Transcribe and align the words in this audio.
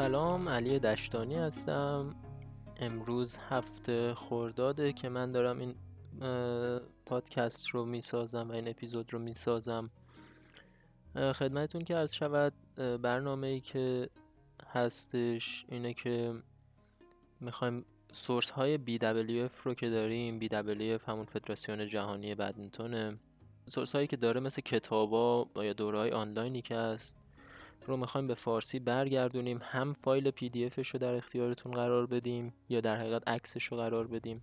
سلام 0.00 0.48
علی 0.48 0.78
دشتانی 0.78 1.34
هستم. 1.34 2.14
امروز 2.76 3.36
هفته 3.48 4.14
خورداده 4.14 4.92
که 4.92 5.08
من 5.08 5.32
دارم 5.32 5.58
این 5.58 5.74
پادکست 7.06 7.68
رو 7.68 7.84
می‌سازم 7.84 8.48
و 8.48 8.52
این 8.52 8.68
اپیزود 8.68 9.12
رو 9.12 9.18
می‌سازم. 9.18 9.90
خدمتون 11.14 11.84
که 11.84 11.96
عرض 11.96 12.12
شود 12.12 12.52
برنامه 12.76 13.46
ای 13.46 13.60
که 13.60 14.10
هستش 14.66 15.64
اینه 15.68 15.94
که 15.94 16.34
می‌خوایم 17.40 17.84
سورس 18.12 18.50
های 18.50 18.78
BWF 18.78 19.62
رو 19.64 19.74
که 19.74 19.90
داریم 19.90 20.40
BWF 20.40 21.08
همون 21.08 21.24
فدراسیون 21.24 21.86
جهانی 21.86 22.34
بدمینتونه 22.34 23.18
سورس 23.66 23.92
هایی 23.94 24.06
که 24.06 24.16
داره 24.16 24.40
مثل 24.40 24.62
کتابا 24.62 25.48
یا 25.56 25.72
دوره 25.72 25.98
های 25.98 26.10
آنلاینی 26.10 26.62
که 26.62 26.76
هست 26.76 27.19
رو 27.90 27.96
می‌خوایم 27.96 28.26
به 28.26 28.34
فارسی 28.34 28.78
برگردونیم 28.78 29.60
هم 29.62 29.92
فایل 29.92 30.30
پی 30.30 30.48
دی 30.48 30.68
رو 30.68 30.98
در 31.00 31.14
اختیارتون 31.14 31.72
قرار 31.72 32.06
بدیم 32.06 32.54
یا 32.68 32.80
در 32.80 32.96
حقیقت 32.96 33.28
عکسش 33.28 33.64
رو 33.64 33.76
قرار 33.76 34.06
بدیم. 34.06 34.42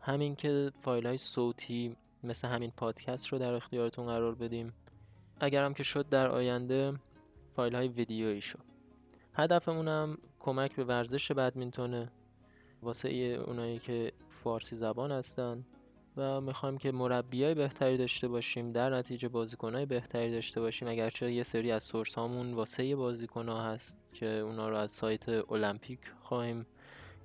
همین 0.00 0.34
که 0.34 0.72
فایل 0.82 1.06
های 1.06 1.16
صوتی 1.16 1.96
مثل 2.24 2.48
همین 2.48 2.72
پادکست 2.76 3.26
رو 3.26 3.38
در 3.38 3.54
اختیارتون 3.54 4.06
قرار 4.06 4.34
بدیم. 4.34 4.72
اگر 5.40 5.64
هم 5.64 5.74
که 5.74 5.82
شد 5.82 6.08
در 6.08 6.28
آینده 6.28 6.94
فایل 7.56 7.74
های 7.74 7.88
ویدیویی 7.88 8.40
شد 8.40 8.64
هدفمون 9.34 9.88
هم 9.88 10.18
کمک 10.38 10.76
به 10.76 10.84
ورزش 10.84 11.32
بدمینتونه. 11.32 12.12
واسه 12.82 13.08
اونایی 13.46 13.78
که 13.78 14.12
فارسی 14.44 14.76
زبان 14.76 15.12
هستن. 15.12 15.64
و 16.16 16.40
می‌خوایم 16.40 16.78
که 16.78 16.92
مربیای 16.92 17.54
بهتری 17.54 17.96
داشته 17.96 18.28
باشیم 18.28 18.72
در 18.72 18.90
نتیجه 18.90 19.28
بازیکنهای 19.28 19.86
بهتری 19.86 20.30
داشته 20.30 20.60
باشیم. 20.60 20.88
اگرچه 20.88 21.32
یه 21.32 21.42
سری 21.42 21.72
از 21.72 21.82
سورس 21.82 22.14
هامون 22.14 22.54
واسه 22.54 22.96
بازیکنها 22.96 23.62
هست 23.62 24.14
که 24.14 24.26
اونا 24.26 24.68
رو 24.68 24.76
از 24.76 24.90
سایت 24.90 25.28
المپیک 25.28 26.00
خواهیم 26.20 26.66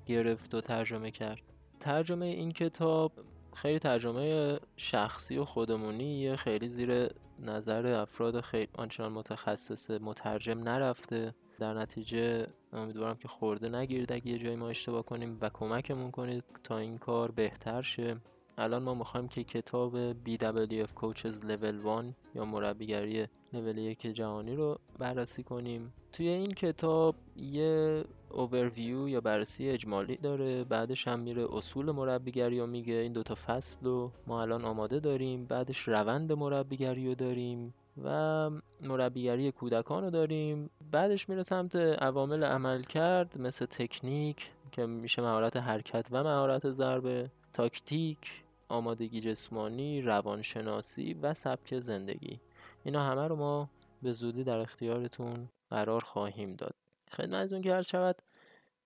گرفت 0.05 0.55
و 0.55 0.61
ترجمه 0.61 1.11
کرد. 1.11 1.41
ترجمه 1.79 2.25
این 2.25 2.51
کتاب 2.51 3.11
خیلی 3.53 3.79
ترجمه 3.79 4.59
شخصی 4.77 5.37
و 5.37 5.45
خودمونی 5.45 6.35
خیلی 6.35 6.69
زیر 6.69 7.09
نظر 7.39 7.87
افراد 7.87 8.41
خیلی 8.41 8.67
آنچنان 8.73 9.11
متخصص 9.11 9.91
مترجم 9.91 10.59
نرفته. 10.59 11.35
در 11.59 11.73
نتیجه 11.73 12.47
امیدوارم 12.73 13.17
که 13.17 13.27
خورده 13.27 13.69
نگیرید 13.69 14.13
اگه 14.13 14.27
یه 14.27 14.37
جایی 14.37 14.55
ما 14.55 14.69
اشتباه 14.69 15.05
کنیم 15.05 15.37
و 15.41 15.49
کمکمون 15.49 16.11
کنید 16.11 16.43
تا 16.63 16.77
این 16.77 16.97
کار 16.97 17.31
بهتر 17.31 17.81
شه. 17.81 18.17
الان 18.57 18.83
ما 18.83 18.93
می‌خوایم 18.93 19.27
که 19.27 19.43
کتاب 19.43 20.13
BWF 20.13 20.89
Coaches 21.01 21.43
Level 21.43 22.05
1 22.05 22.15
یا 22.35 22.45
مربیگری 22.45 23.27
لول 23.53 23.77
یک 23.77 24.01
جهانی 24.01 24.55
رو 24.55 24.79
بررسی 24.99 25.43
کنیم. 25.43 25.89
توی 26.11 26.27
این 26.27 26.51
کتاب 26.51 27.15
یه 27.35 28.03
اوورویو 28.29 29.09
یا 29.09 29.21
بررسی 29.21 29.69
اجمالی 29.69 30.15
داره 30.17 30.63
بعدش 30.63 31.07
هم 31.07 31.19
میره 31.19 31.47
اصول 31.55 31.91
مربیگری 31.91 32.59
رو 32.59 32.67
میگه 32.67 32.93
این 32.93 33.13
دوتا 33.13 33.35
فصل 33.35 33.85
رو 33.85 34.11
ما 34.27 34.41
الان 34.41 34.65
آماده 34.65 34.99
داریم 34.99 35.45
بعدش 35.45 35.87
روند 35.87 36.31
مربیگری 36.31 37.07
رو 37.07 37.15
داریم 37.15 37.73
و 38.03 38.49
مربیگری 38.81 39.51
کودکان 39.51 40.03
رو 40.03 40.09
داریم. 40.09 40.69
بعدش 40.91 41.29
میره 41.29 41.43
سمت 41.43 41.75
عوامل 41.75 42.43
عمل 42.43 42.81
کرد 42.81 43.41
مثل 43.41 43.65
تکنیک 43.65 44.51
که 44.71 44.85
میشه 44.85 45.21
مهارت 45.21 45.57
حرکت 45.57 46.07
و 46.11 46.23
مهارت 46.23 46.71
ضربه. 46.71 47.31
تاکتیک 47.53 48.43
آمادگی 48.69 49.21
جسمانی 49.21 50.01
روانشناسی 50.01 51.13
و 51.13 51.33
سبک 51.33 51.79
زندگی. 51.79 52.39
اینا 52.83 53.03
همه 53.03 53.27
رو 53.27 53.35
ما 53.35 53.69
به 54.01 54.11
زودی 54.11 54.43
در 54.43 54.57
اختیارتون 54.57 55.49
قرار 55.69 56.01
خواهیم 56.01 56.55
داد. 56.55 56.75
خدمتتون 57.11 57.61
که 57.61 57.81
شود 57.81 58.21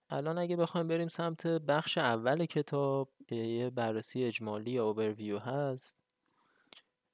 الان 0.09 0.37
اگه 0.37 0.55
بخوایم 0.55 0.87
بریم 0.87 1.07
سمت 1.07 1.47
بخش 1.47 1.97
اول 1.97 2.45
کتاب 2.45 3.09
یه 3.31 3.69
بررسی 3.69 4.23
اجمالی 4.23 4.71
یا 4.71 4.85
اوورویو 4.85 5.39
هست 5.39 6.05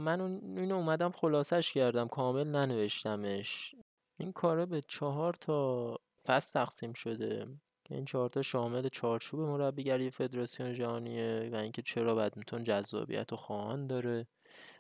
من 0.01 0.22
اینو 0.57 0.75
اومدم 0.75 1.11
خلاصش 1.11 1.73
کردم 1.73 2.07
کامل 2.07 2.47
ننوشتمش. 2.47 3.75
این 4.17 4.31
کاره 4.31 4.66
به 4.66 4.81
چهار 4.81 5.34
تا 5.34 5.97
فصل 6.25 6.59
تقسیم 6.59 6.94
شده. 6.94 7.47
این 7.91 8.06
چهارتا 8.06 8.41
شامل 8.41 8.90
چارچوب 8.90 9.40
مربیگری 9.40 10.09
فدراسیون 10.09 10.74
جهانیه 10.74 11.50
و 11.53 11.56
اینکه 11.56 11.81
چرا 11.81 12.16
بدمینتون 12.16 12.63
جذابیت 12.63 13.34
و 13.34 13.35
خواهان 13.35 13.88
داره. 13.88 14.28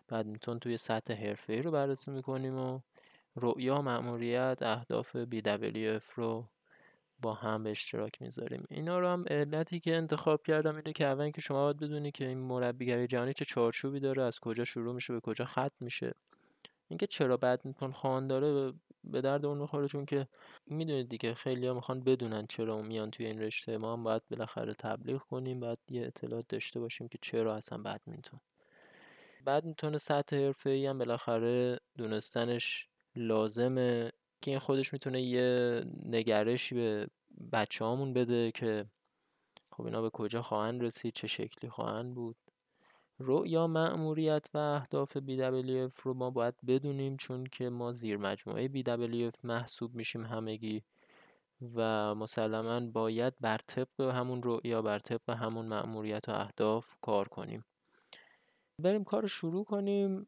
بدمینتون 0.09 0.59
توی 0.59 0.77
سطح 0.77 1.13
حرفه‌ای 1.13 1.61
رو 1.61 1.71
بررسی 1.71 2.11
می‌کنیم 2.11 2.57
و 2.57 2.79
رؤیا 3.35 3.81
مأموریت 3.81 4.57
اهداف 4.61 5.17
BWF 5.23 6.03
رو 6.15 6.45
با 7.21 7.33
هم 7.33 7.63
به 7.63 7.71
اشتراک 7.71 8.21
می‌ذاریم. 8.21 8.65
اینا 8.69 8.99
رو 8.99 9.07
هم 9.07 9.25
علتی 9.27 9.79
که 9.79 9.95
انتخاب 9.95 10.43
کردم 10.43 10.75
اینه 10.75 10.93
که 10.93 11.05
اول 11.05 11.31
که 11.31 11.41
شما 11.41 11.63
باید 11.63 11.77
بدونی 11.77 12.11
که 12.11 12.27
این 12.27 12.37
مربیگری 12.37 13.07
جهانی 13.07 13.33
چه 13.33 13.45
چارچوبی 13.45 13.99
داره 13.99 14.23
از 14.23 14.39
کجا 14.39 14.63
شروع 14.63 14.95
میشه 14.95 15.13
به 15.13 15.19
کجا 15.19 15.45
ختم 15.45 15.71
میشه. 15.79 16.13
اینکه 16.87 17.07
چرا 17.07 17.37
بدمینتون 17.37 17.91
خواهان 17.91 18.27
داره 18.27 18.73
به 19.03 19.21
درد 19.21 19.45
اون 19.45 19.57
می‌خوره 19.57 19.87
چون 19.87 20.05
که 20.05 20.27
می‌دونید 20.67 21.09
دیگه 21.09 21.33
خیلی 21.33 21.67
ها 21.67 21.73
می‌خوان 21.73 21.99
بدونن 22.03 22.47
چرا 22.47 22.81
میان 22.81 23.11
توی 23.11 23.25
این 23.25 23.41
رشته. 23.41 23.77
ما 23.77 23.93
هم 23.93 24.03
باید 24.03 24.21
بالاخره 24.31 24.73
تبلیغ 24.73 25.21
کنیم 25.21 25.59
باید 25.59 25.79
یه 25.89 26.05
اطلاعات 26.07 26.45
داشته 26.49 26.79
باشیم 26.79 27.07
که 27.07 27.17
چرا 27.21 27.55
اصلا 27.55 27.77
بدمینتون 27.77 28.39
بدمینتون 29.45 29.97
سطح 29.97 30.35
حرفه 30.37 30.85
هم 30.89 30.97
بالاخره 30.97 31.79
دونستنش 31.97 32.87
لازمه 33.15 34.11
که 34.41 34.51
این 34.51 34.59
خودش 34.59 34.93
می‌تونه 34.93 35.21
یه 35.21 35.83
نگرشی 36.05 36.75
به 36.75 37.07
بچه 37.53 37.85
هامون 37.85 38.13
بده 38.13 38.51
که 38.51 38.85
خب 39.71 39.85
اینا 39.85 40.01
به 40.01 40.09
کجا 40.09 40.41
خواهند 40.41 40.83
رسید 40.83 41.13
چه 41.13 41.27
شکلی 41.27 41.69
خواهند 41.69 42.15
بود. 42.15 42.37
رؤیا 43.23 43.67
مأموریت 43.67 44.47
و 44.53 44.57
اهداف 44.57 45.17
BWF 45.17 46.01
رو 46.03 46.13
ما 46.13 46.29
باید 46.29 46.55
بدونیم 46.67 47.17
چون 47.17 47.43
که 47.43 47.69
ما 47.69 47.93
زیر 47.93 48.17
مجموعه 48.17 48.67
BWF 48.67 49.35
محسوب 49.43 49.95
میشیم 49.95 50.25
همگی 50.25 50.83
و 51.75 52.15
مسلما 52.15 52.79
باید 52.79 53.33
بر 53.41 53.57
طبق 53.57 54.01
همون 54.01 54.43
رؤیا 54.43 54.81
بر 54.81 54.99
طبق 54.99 55.29
همون 55.29 55.65
مأموریت 55.65 56.29
و 56.29 56.31
اهداف 56.31 56.95
کار 57.01 57.27
کنیم. 57.27 57.65
بریم 58.79 59.03
کار 59.03 59.27
شروع 59.27 59.63
کنیم. 59.63 60.27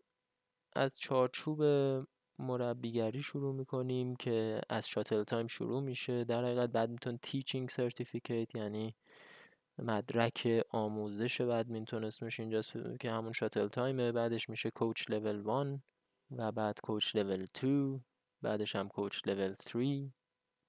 از 0.76 1.00
چارچوب 1.00 1.64
مربیگری 2.40 3.24
شروع 3.24 3.54
می‌کنیم 3.54 4.16
که 4.16 4.62
از 4.70 4.88
Shuttle 4.88 5.24
Time 5.24 5.48
شروع 5.48 5.82
میشه. 5.82 6.24
در 6.24 6.44
حقیقت 6.46 6.70
badminton 6.70 7.20
teaching 7.22 7.70
certificate 7.70 8.56
یعنی 8.56 8.96
مدرک 9.80 10.66
آموزش 10.70 11.42
بدمینتون 11.42 12.04
اسمش 12.04 12.40
اینجاست 12.40 12.74
که 13.00 13.12
همون 13.12 13.34
Shuttle 13.34 13.68
Time 13.68 14.03
ه 14.03 14.12
بعدش 14.12 14.50
میشه 14.50 14.72
coach 14.72 15.10
level 15.10 15.40
1 15.76 15.80
و 16.32 16.52
بعد 16.52 16.80
coach 16.84 17.16
level 17.16 17.48
2 17.62 18.00
بعدش 18.42 18.76
هم 18.76 18.88
coach 18.88 19.28
level 19.28 19.54
3 19.54 20.12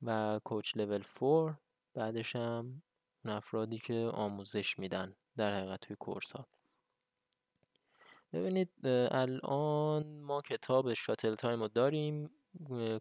و 0.02 0.40
coach 0.44 0.76
level 0.76 1.02
4 1.20 1.58
بعدش 1.94 2.36
هم 2.36 2.82
افرادی 3.24 3.78
که 3.78 4.10
آموزش 4.14 4.78
میدن 4.78 5.14
در 5.36 5.58
حقیقت 5.58 5.80
توی 5.80 5.96
course 5.96 6.32
ها. 6.32 6.46
ببینید 8.32 8.70
الان 9.10 10.20
ما 10.20 10.40
کتاب 10.42 10.94
Shuttle 10.94 11.34
Time 11.34 11.60
رو 11.60 11.68
داریم 11.68 12.30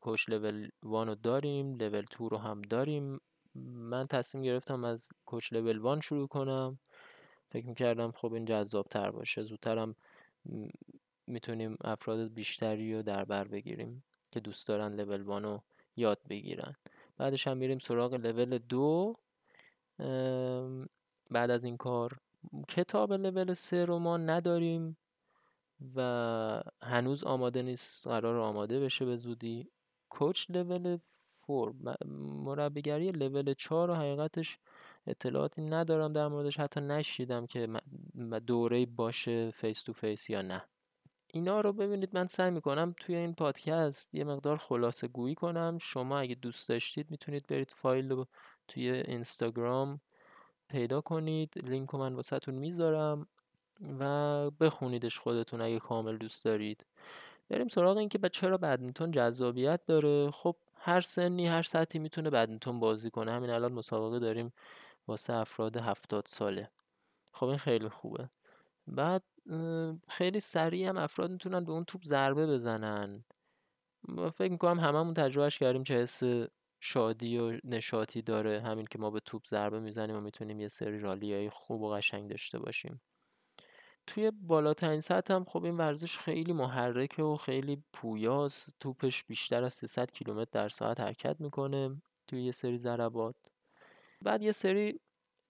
coach 0.02 0.30
level 0.30 0.64
1 0.64 0.72
رو 0.84 1.16
داریم 1.16 1.76
لول 1.76 2.06
2 2.18 2.30
رو 2.30 2.38
هم 2.38 2.62
داریم. 2.62 3.20
من 3.56 4.08
تصمیم 4.08 4.44
گرفتم 4.44 4.84
از 4.84 5.10
coach 5.26 5.54
level 5.54 5.78
one 5.78 6.02
شروع 6.02 6.28
کنم. 6.28 6.80
فکر 7.50 7.68
می‌کردم 7.68 8.12
خب 8.12 8.34
این 8.34 8.46
جذاب 8.46 8.88
تر 8.88 9.12
باشه 9.12 9.44
زودترم 9.44 9.96
می‌تونیم 11.28 11.78
افراد 11.82 12.34
بیشتری 12.34 12.96
رو 12.96 13.02
در 13.02 13.26
بر 13.26 13.44
بگیریم 13.44 14.04
که 14.32 14.40
دوست 14.40 14.68
دارن 14.68 14.96
level 14.96 15.22
one 15.22 15.44
رو 15.44 15.64
یاد 15.96 16.20
بگیرن. 16.30 16.76
بعدش 17.18 17.48
هم 17.48 17.58
میریم 17.58 17.80
سراغ 17.80 18.14
لول 18.14 18.58
دو. 18.58 19.16
بعد 21.32 21.50
از 21.52 21.64
این 21.64 21.78
کار 21.78 22.18
کتاب 22.68 23.14
لول 23.14 23.54
سه 23.54 23.86
رو 23.86 24.00
ما 24.00 24.18
نداریم 24.18 24.98
و 25.96 26.64
هنوز 26.82 27.24
آماده 27.24 27.62
نیست. 27.62 28.08
قرار 28.08 28.38
آماده 28.38 28.80
بشه 28.80 29.06
به 29.06 29.18
زودی. 29.18 29.70
coach 30.10 30.52
level 30.52 30.98
four 31.48 31.74
مربیگری 32.46 33.12
لول 33.12 33.54
4 33.54 33.88
رو 33.88 33.94
حقیقتش 33.94 34.58
اطلاعاتی 35.08 35.62
ندارم 35.62 36.14
در 36.14 36.28
موردش. 36.28 36.60
حتی 36.60 36.82
نشنیدم 36.82 37.46
که 37.46 37.68
دوره 38.48 38.86
باشه 38.86 39.52
face 39.52 39.82
to 39.82 39.94
face 39.94 40.30
یا 40.30 40.42
نه. 40.42 40.64
اینا 41.28 41.62
رو 41.62 41.74
ببینید 41.74 42.10
من 42.14 42.28
سعی 42.28 42.52
می‌کنم 42.52 42.96
توی 43.00 43.16
این 43.16 43.34
پادکست 43.34 44.16
یه 44.16 44.24
مقدار 44.24 44.58
خلاصه 44.58 45.08
گویی 45.08 45.36
کنم. 45.36 45.78
شما 45.82 46.20
اگه 46.20 46.36
دوست 46.36 46.70
داشتید 46.70 47.12
می‌تونید 47.12 47.48
برید 47.48 47.72
فایل 47.72 48.10
رو 48.10 48.28
توی 48.68 48.90
اینستاگرام 48.92 50.02
پیدا 50.70 51.02
کنید. 51.02 51.54
لینک 51.70 51.90
رو 51.90 52.00
من 52.00 52.14
واسهتون 52.14 52.56
می‌ذارم 52.56 53.28
و 54.00 54.52
بخونیدش 54.52 55.20
خودتون 55.20 55.62
اگه 55.62 55.80
کامل 55.80 56.18
دوست 56.18 56.46
دارید. 56.46 56.86
بریم 57.50 57.68
سراغ 57.68 57.98
این 57.98 58.10
که 58.10 58.30
چرا 58.30 58.58
بدمینتون 58.58 59.12
جذابیت 59.12 59.86
داره. 59.86 60.32
خب 60.32 60.56
هر 60.86 61.02
سنی 61.02 61.48
هر 61.48 61.62
سطحی 61.64 62.00
می‌تونه 62.00 62.30
بدمینتون 62.30 62.80
بازی 62.80 63.10
کنه. 63.10 63.32
همین 63.32 63.50
الان 63.50 63.74
مسابقه 63.74 64.20
داریم 64.20 64.54
واسه 65.08 65.34
افراد 65.34 65.78
هفتاد 65.78 66.26
ساله. 66.28 66.70
خب 67.34 67.46
این 67.46 67.58
خیلی 67.58 67.90
خوبه. 67.90 68.30
بعد 68.88 69.24
خیلی 70.10 70.40
سریع 70.40 70.90
هم 70.90 70.98
افراد 70.98 71.32
می‌تونن 71.32 71.64
به 71.64 71.72
اون 71.72 71.84
توپ 71.84 72.04
ضربه 72.06 72.48
بزنن. 72.48 73.24
فکر 74.36 74.52
می‌کنم 74.52 74.80
هممون 74.80 75.14
تجربهش 75.14 75.58
کردیم 75.58 75.84
چه 75.84 75.94
حس 75.94 76.24
شادی 76.82 77.38
و 77.38 77.60
نشاطی 77.64 78.22
داره. 78.22 78.62
همین 78.62 78.86
که 78.86 79.00
ما 79.00 79.10
به 79.10 79.20
توپ 79.20 79.48
ضربه 79.48 79.80
می‌زنیم 79.80 80.16
و 80.16 80.22
می‌تونیم 80.22 80.60
یه 80.60 80.68
سری 80.68 81.00
رالیای 81.00 81.50
خوب 81.50 81.82
و 81.82 81.90
قشنگ 81.90 82.30
داشته 82.30 82.60
باشیم. 82.60 83.02
توی 84.08 84.32
بالاترین 84.32 85.00
سطح 85.00 85.34
هم 85.34 85.44
خب 85.44 85.64
این 85.64 85.78
ورزش 85.78 86.18
خیلی 86.18 86.54
محرکه 86.54 87.24
و 87.24 87.36
خیلی 87.36 87.84
پویاست. 87.94 88.76
توپش 88.80 89.24
بیشتر 89.24 89.64
از 89.64 89.74
300 89.74 90.12
کیلومتر 90.12 90.50
در 90.52 90.70
ساعت 90.70 91.00
حرکت 91.00 91.36
می‌کنه 91.40 92.02
توی 92.28 92.44
یه 92.44 92.52
سری 92.52 92.78
ضربات. 92.78 93.36
بعد 94.22 94.42
یه 94.42 94.52
سری 94.52 95.00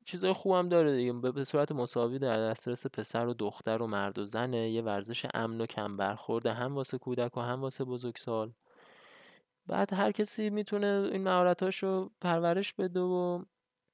چیزای 0.05 0.33
خوبم 0.33 0.69
داره 0.69 0.95
دیگه 0.95 1.13
به 1.13 1.43
صورت 1.43 1.71
مساوی 1.71 2.19
در 2.19 2.49
دسترس 2.49 2.87
پسر 2.87 3.27
و 3.27 3.33
دختر 3.33 3.81
و 3.81 3.87
مرد 3.87 4.19
و 4.19 4.25
زنه. 4.25 4.69
یه 4.69 4.81
ورزش 4.81 5.25
امن 5.33 5.61
و 5.61 5.65
کم 5.65 5.97
برخورده 5.97 6.53
هم 6.53 6.75
واسه 6.75 6.97
کودک 6.97 7.37
و 7.37 7.41
هم 7.41 7.61
واسه 7.61 7.83
بزرگسال. 7.83 8.53
بعد 9.67 9.93
هر 9.93 10.11
کسی 10.11 10.49
می‌تونه 10.49 11.09
این 11.11 11.23
مهارتاشو 11.23 12.09
پرورش 12.21 12.73
بده 12.73 12.99
و 12.99 13.43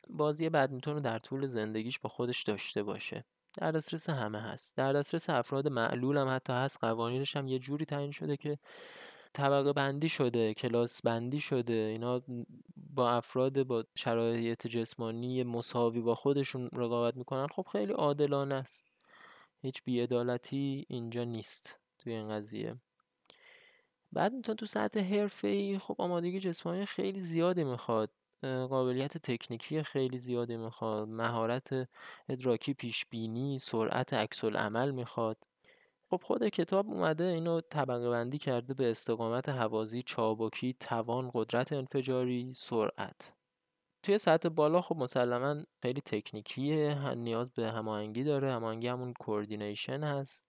بازی 0.10 0.50
بدمینتون 0.50 0.94
رو 0.94 1.00
در 1.00 1.20
طول 1.20 1.46
زندگیش 1.46 2.00
با 2.00 2.10
خودش 2.10 2.44
داشته 2.44 2.84
باشه. 2.84 3.26
در 3.60 3.72
دسترس 3.72 4.10
همه 4.10 4.40
هست. 4.40 4.78
در 4.78 4.94
دسترس 4.94 5.30
افراد 5.30 5.68
معلول 5.68 6.18
هم 6.18 6.36
حتی 6.36 6.54
هست 6.54 6.78
قوانینش 6.82 7.36
هم 7.36 7.48
یه 7.48 7.60
جوری 7.60 7.86
تعیین 7.86 8.12
شده 8.12 8.38
که 8.38 8.58
طبقه 9.34 9.74
بندی 9.74 10.10
شده 10.10 10.54
کلاس 10.54 11.02
بندی 11.02 11.40
شده. 11.40 11.74
اینا 11.74 12.22
با 12.78 13.12
افراد 13.12 13.64
با 13.64 13.84
شرایط 13.98 14.68
جسمانی 14.68 15.44
مساوی 15.44 16.02
با 16.02 16.16
خودشون 16.16 16.70
رقابت 16.74 17.18
می‌کنن. 17.18 17.48
خب 17.48 17.68
خیلی 17.72 17.94
عادلانه 17.94 18.56
است. 18.56 18.86
هیچ 19.62 19.84
بیعدالتی 19.84 20.86
اینجا 20.90 21.24
نیست 21.24 21.80
توی 21.98 22.14
این 22.14 22.30
قضیه. 22.30 22.76
بعد 24.12 24.34
میتون 24.34 24.56
تو 24.56 24.66
سطح 24.66 25.00
حرفه 25.00 25.80
خب 25.80 25.96
آمادگی 25.98 26.40
جسمانی 26.40 26.86
خیلی 26.86 27.22
زیادی 27.22 27.64
می‌خواد. 27.64 28.10
قابلیت 28.44 29.18
تکنیکی 29.18 29.84
خیلی 29.84 30.20
زیادی 30.20 30.58
می‌خواد 30.58 31.08
مهارت 31.08 31.90
ادراکی 32.30 32.74
پیش 32.74 33.06
بینی 33.06 33.60
سرعت 33.60 34.14
عکس 34.14 34.46
عمل 34.46 34.92
می‌خواد. 34.92 35.38
خب 36.10 36.22
خود 36.24 36.48
کتاب 36.48 36.88
اومده 36.88 37.24
اینو 37.24 37.62
طبقه 37.62 38.10
بندی 38.10 38.38
کرده 38.38 38.74
به 38.74 38.92
استقامت 38.92 39.50
حوازی 39.50 40.04
چابکی 40.04 40.76
توان 40.80 41.32
قدرت 41.34 41.74
انفجاری 41.74 42.54
سرعت. 42.54 43.34
توی 44.04 44.18
سطح 44.18 44.50
بالا 44.50 44.82
خب 44.82 44.96
مسلما 44.96 45.64
خیلی 45.82 46.02
تکنیکیه 46.02 47.14
نیاز 47.14 47.52
به 47.52 47.72
هماهنگی 47.72 48.24
داره 48.24 48.52
هماهنگی 48.52 48.88
همون 48.88 49.14
coordination 49.14 50.04
هست. 50.04 50.48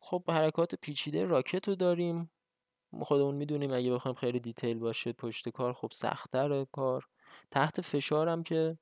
خب 0.00 0.30
حرکات 0.30 0.74
پیچیده 0.74 1.24
راکت 1.24 1.68
رو 1.68 1.74
داریم. 1.74 2.30
خودمون 3.00 3.34
می‌دونیم 3.34 3.72
اگه 3.72 3.92
بخوایم 3.92 4.14
خیلی 4.14 4.40
detail 4.40 4.78
باشه 4.78 5.12
پشت 5.12 5.48
کار 5.48 5.72
خب 5.72 5.88
سختتر 5.92 6.64
کار. 6.64 7.08
تحت 7.52 7.80
فشارم 7.80 8.42
که 8.42 8.78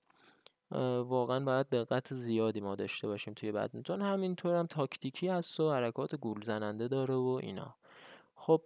واقعا 1.04 1.44
باید 1.44 1.68
دقت 1.68 2.14
زیادی 2.14 2.60
ما 2.60 2.74
داشته 2.74 3.08
باشیم 3.08 3.34
توی 3.34 3.52
بدمینتون 3.52 4.02
همینطور 4.02 4.54
هم 4.54 4.66
تاکتیکی 4.66 5.28
هست 5.28 5.60
و 5.60 5.72
حرکات 5.72 6.14
گول 6.14 6.42
زننده 6.42 6.88
داره 6.88 7.14
و 7.14 7.40
اینا. 7.42 7.76
خب 8.34 8.62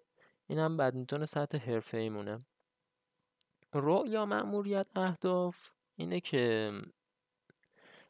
این 0.47 0.59
هم 0.59 0.77
بدمینتون 0.77 1.25
سطح 1.25 1.59
حرفه 1.59 1.99
ایمونه. 1.99 2.39
رو 3.73 4.05
یا 4.07 4.27
مأموریت 4.27 4.87
اهداف؟ 4.97 5.71
اینه 5.97 6.21
که 6.21 6.73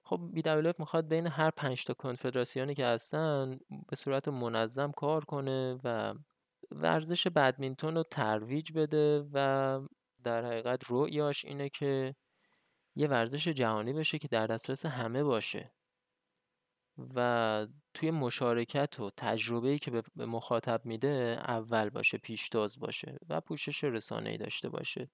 خب 0.03 0.21
بی 0.33 0.43
می‌خواد 0.79 1.09
بین 1.09 1.27
هر 1.27 1.51
پنج 1.51 1.85
تا 1.85 1.95
کنفدراسیونی 1.95 2.75
که 2.75 2.87
هستن 2.87 3.59
به 3.89 3.97
صورت 3.97 4.29
منظم 4.29 4.93
کار 4.93 5.25
کنه 5.25 5.81
و 5.85 6.15
ورزش 6.71 7.27
بدمینتون 7.27 7.95
رو 7.95 8.03
ترویج 8.03 8.73
بده 8.73 9.29
و 9.33 9.81
در 10.25 10.45
حقیقت 10.45 10.83
رؤیاش 10.89 11.45
اینه 11.45 11.69
که 11.69 12.15
یه 12.97 13.09
ورزش 13.09 13.49
جهانی 13.49 13.93
بشه 13.93 14.19
که 14.19 14.29
در 14.29 14.47
دسترس 14.47 14.87
همه 14.87 15.23
باشه. 15.23 15.73
و 17.15 17.67
توی 17.95 18.11
مشارکت 18.11 19.01
و 19.01 19.11
تجربه‌ای 19.17 19.79
که 19.79 20.03
به 20.17 20.27
مخاطب 20.27 20.81
میده 20.85 21.37
اول 21.39 21.91
باشه 21.91 22.19
پیشتاز 22.19 22.79
باشه 22.79 23.19
و 23.29 23.41
پوشش 23.41 23.85
رسانه‌ای 23.85 24.37
داشته 24.37 24.69
باشه. 24.69 25.11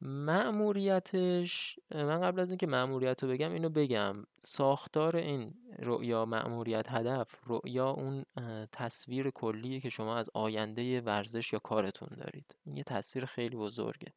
معموریتش 0.00 1.78
من 1.90 2.20
قبل 2.20 2.40
از 2.40 2.50
اینکه 2.50 2.66
معموریت 2.66 3.22
رو 3.22 3.30
بگم 3.30 3.52
اینو 3.52 3.68
بگم. 3.68 4.14
ساختار 4.42 5.16
این 5.16 5.54
رؤیا 5.78 6.24
معموریت 6.24 6.86
هدف 6.90 7.34
رؤیا 7.46 7.90
اون 7.90 8.24
تصویر 8.72 9.30
کلیه 9.30 9.80
که 9.80 9.88
شما 9.88 10.16
از 10.16 10.30
آینده 10.34 11.00
ورزش 11.00 11.52
یا 11.52 11.58
کارتون 11.58 12.08
دارید. 12.16 12.56
این 12.64 12.76
یه 12.76 12.82
تصویر 12.82 13.24
خیلی 13.24 13.56
بزرگه. 13.56 14.12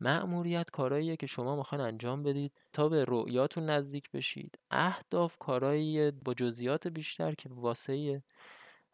معموریت 0.00 0.70
کاراییه 0.70 1.16
که 1.16 1.26
شما 1.26 1.56
می‌خواین 1.56 1.84
انجام 1.84 2.22
بدید 2.22 2.52
تا 2.72 2.88
به 2.88 3.04
رؤیاتون 3.08 3.70
نزدیک 3.70 4.10
بشید. 4.10 4.58
اهداف 4.70 5.36
کارایی 5.38 6.10
با 6.10 6.34
جزئیات 6.34 6.88
بیشتر 6.88 7.34
که 7.34 7.48
واسه 7.52 8.22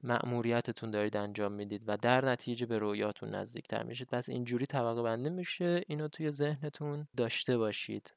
مأموریتتون 0.02 0.90
دارید 0.90 1.16
انجام 1.16 1.52
می‌دید 1.52 1.82
و 1.86 1.96
در 1.96 2.24
نتیجه 2.24 2.66
به 2.66 2.78
رویاتون 2.78 3.28
نزدیکتر 3.28 3.82
میشید. 3.82 4.08
پس 4.08 4.28
اینجوری 4.28 4.66
طبقه 4.66 5.02
بندی 5.02 5.30
میشه 5.30 5.82
اینو 5.86 6.08
توی 6.08 6.30
ذهنتون 6.30 7.08
داشته 7.16 7.58
باشید. 7.58 8.14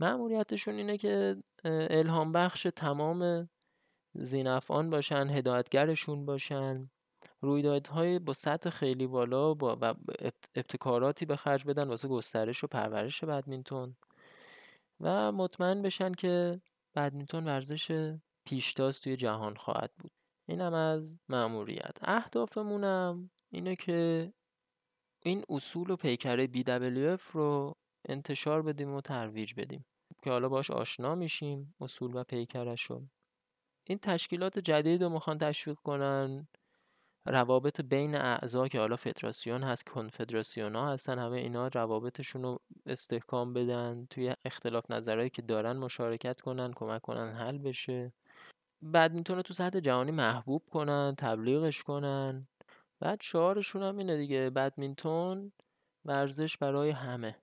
مأموریتشون 0.00 0.74
اینه 0.74 0.98
که 0.98 1.36
الهام 1.64 2.32
بخش 2.32 2.66
تمام 2.76 3.48
زینفان 4.14 4.90
باشن 4.90 5.30
هدایتگرشون 5.30 6.26
باشن. 6.26 6.90
رویدادهای 7.44 8.18
با 8.18 8.32
سطح 8.32 8.70
خیلی 8.70 9.06
بالا 9.06 9.54
با 9.54 9.78
و 9.80 9.94
ابتکاراتی 10.54 11.26
به 11.26 11.36
خرج 11.36 11.64
بدن 11.64 11.88
واسه 11.88 12.08
گسترش 12.08 12.64
و 12.64 12.66
پرورش 12.66 13.24
بدمینتون. 13.24 13.96
و 15.00 15.32
مطمئن 15.32 15.82
بشن 15.82 16.12
که 16.12 16.60
بدمینتون 16.96 17.44
ورزش 17.44 18.14
پیشتاز 18.44 19.00
توی 19.00 19.16
جهان 19.16 19.54
خواهد 19.54 19.92
بود. 19.98 20.12
اینم 20.48 20.74
از 20.74 21.16
مأموریت. 21.28 21.96
اهدافمونم 22.02 23.30
اینه 23.50 23.76
که 23.76 24.32
این 25.22 25.44
اصول 25.48 25.90
و 25.90 25.96
پیکره 25.96 26.46
BWF 26.46 27.22
رو 27.22 27.74
انتشار 28.08 28.62
بدیم 28.62 28.94
و 28.94 29.00
ترویج 29.00 29.54
بدیم. 29.54 29.84
که 30.22 30.30
حالا 30.30 30.48
باش 30.48 30.70
آشنا 30.70 31.14
میشیم 31.14 31.74
اصول 31.80 32.14
و 32.14 32.24
پیکرش 32.24 32.90
این 33.84 33.98
تشکیلات 33.98 34.58
جدید 34.58 35.02
رو 35.02 35.08
می‌خوان 35.08 35.38
تشویق 35.38 35.76
کنن. 35.76 36.48
روابط 37.26 37.80
بین 37.80 38.14
اعضا 38.14 38.68
که 38.68 38.78
حالا 38.78 38.96
فدراسیون 38.96 39.62
هست 39.62 39.86
کنفدراسیون 39.86 40.74
ها 40.76 40.92
هستن 40.92 41.18
همه 41.18 41.36
اینا 41.36 41.68
روابطشون 41.68 42.42
رو 42.42 42.60
استحکام 42.86 43.52
بدن 43.52 44.06
توی 44.10 44.34
اختلاف 44.44 44.90
نظرهایی 44.90 45.30
که 45.30 45.42
دارن 45.42 45.76
مشارکت 45.76 46.40
کنن 46.40 46.72
کمک 46.72 47.02
کنن 47.02 47.32
حل 47.32 47.58
بشه. 47.58 48.12
بدمینتون 48.94 49.36
رو 49.36 49.42
تو 49.42 49.54
سطح 49.54 49.80
جهانی 49.80 50.10
محبوب 50.10 50.62
کنن 50.70 51.14
تبلیغش 51.18 51.82
کنن. 51.82 52.48
بعد 53.00 53.20
شعارشون 53.22 53.82
هم 53.82 53.98
اینه 53.98 54.16
دیگه 54.16 54.50
بدمینتون 54.50 55.52
ورزش 56.04 56.56
برای 56.56 56.90
همه. 56.90 57.36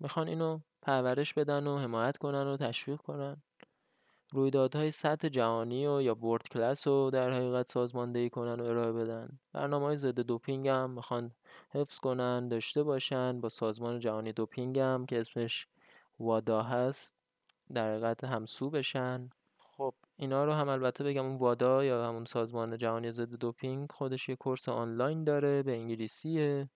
می‌خوان 0.00 0.28
اینو 0.28 0.60
پرورش 0.82 1.34
بدن 1.34 1.66
و 1.66 1.78
حمایت 1.78 2.16
کنن 2.16 2.46
و 2.46 2.56
تشویق 2.56 3.00
کنن. 3.00 3.42
رویدادهای 4.32 4.90
سطح 4.90 5.28
جهانی 5.28 5.86
و 5.86 6.02
یا 6.02 6.14
بورد 6.14 6.48
کلاس 6.48 6.86
رو 6.86 7.10
در 7.10 7.30
حقیقت 7.30 7.68
سازماندهی 7.68 8.30
کنن 8.30 8.60
و 8.60 8.64
ارائه 8.64 8.92
بدن. 8.92 9.38
برنامه 9.52 9.86
های 9.86 9.96
ضد 9.96 10.20
دوپینگ 10.20 10.68
هم 10.68 10.90
می‌خوان 10.90 11.32
حفظ 11.70 11.98
کنن 11.98 12.48
داشته 12.48 12.82
باشن. 12.82 13.40
با 13.40 13.48
سازمان 13.48 13.98
جهانی 13.98 14.32
دوپینگ 14.32 14.78
هم 14.78 15.06
که 15.06 15.20
اسمش 15.20 15.66
وادا 16.20 16.62
هست 16.62 17.16
در 17.74 17.90
حقیقت 17.90 18.24
همسو 18.24 18.70
بشن. 18.70 19.30
خب 19.56 19.94
اینا 20.16 20.44
رو 20.44 20.52
هم 20.52 20.68
البته 20.68 21.04
بگم 21.04 21.26
اون 21.26 21.36
وادا 21.36 21.84
یا 21.84 22.08
همون 22.08 22.24
سازمان 22.24 22.78
جهانی 22.78 23.10
ضد 23.10 23.34
دوپینگ 23.34 23.92
خودش 23.92 24.28
یه 24.28 24.36
کورس 24.36 24.68
آنلاین 24.68 25.24
داره 25.24 25.62
به 25.62 25.72
انگلیسیه. 25.72 26.68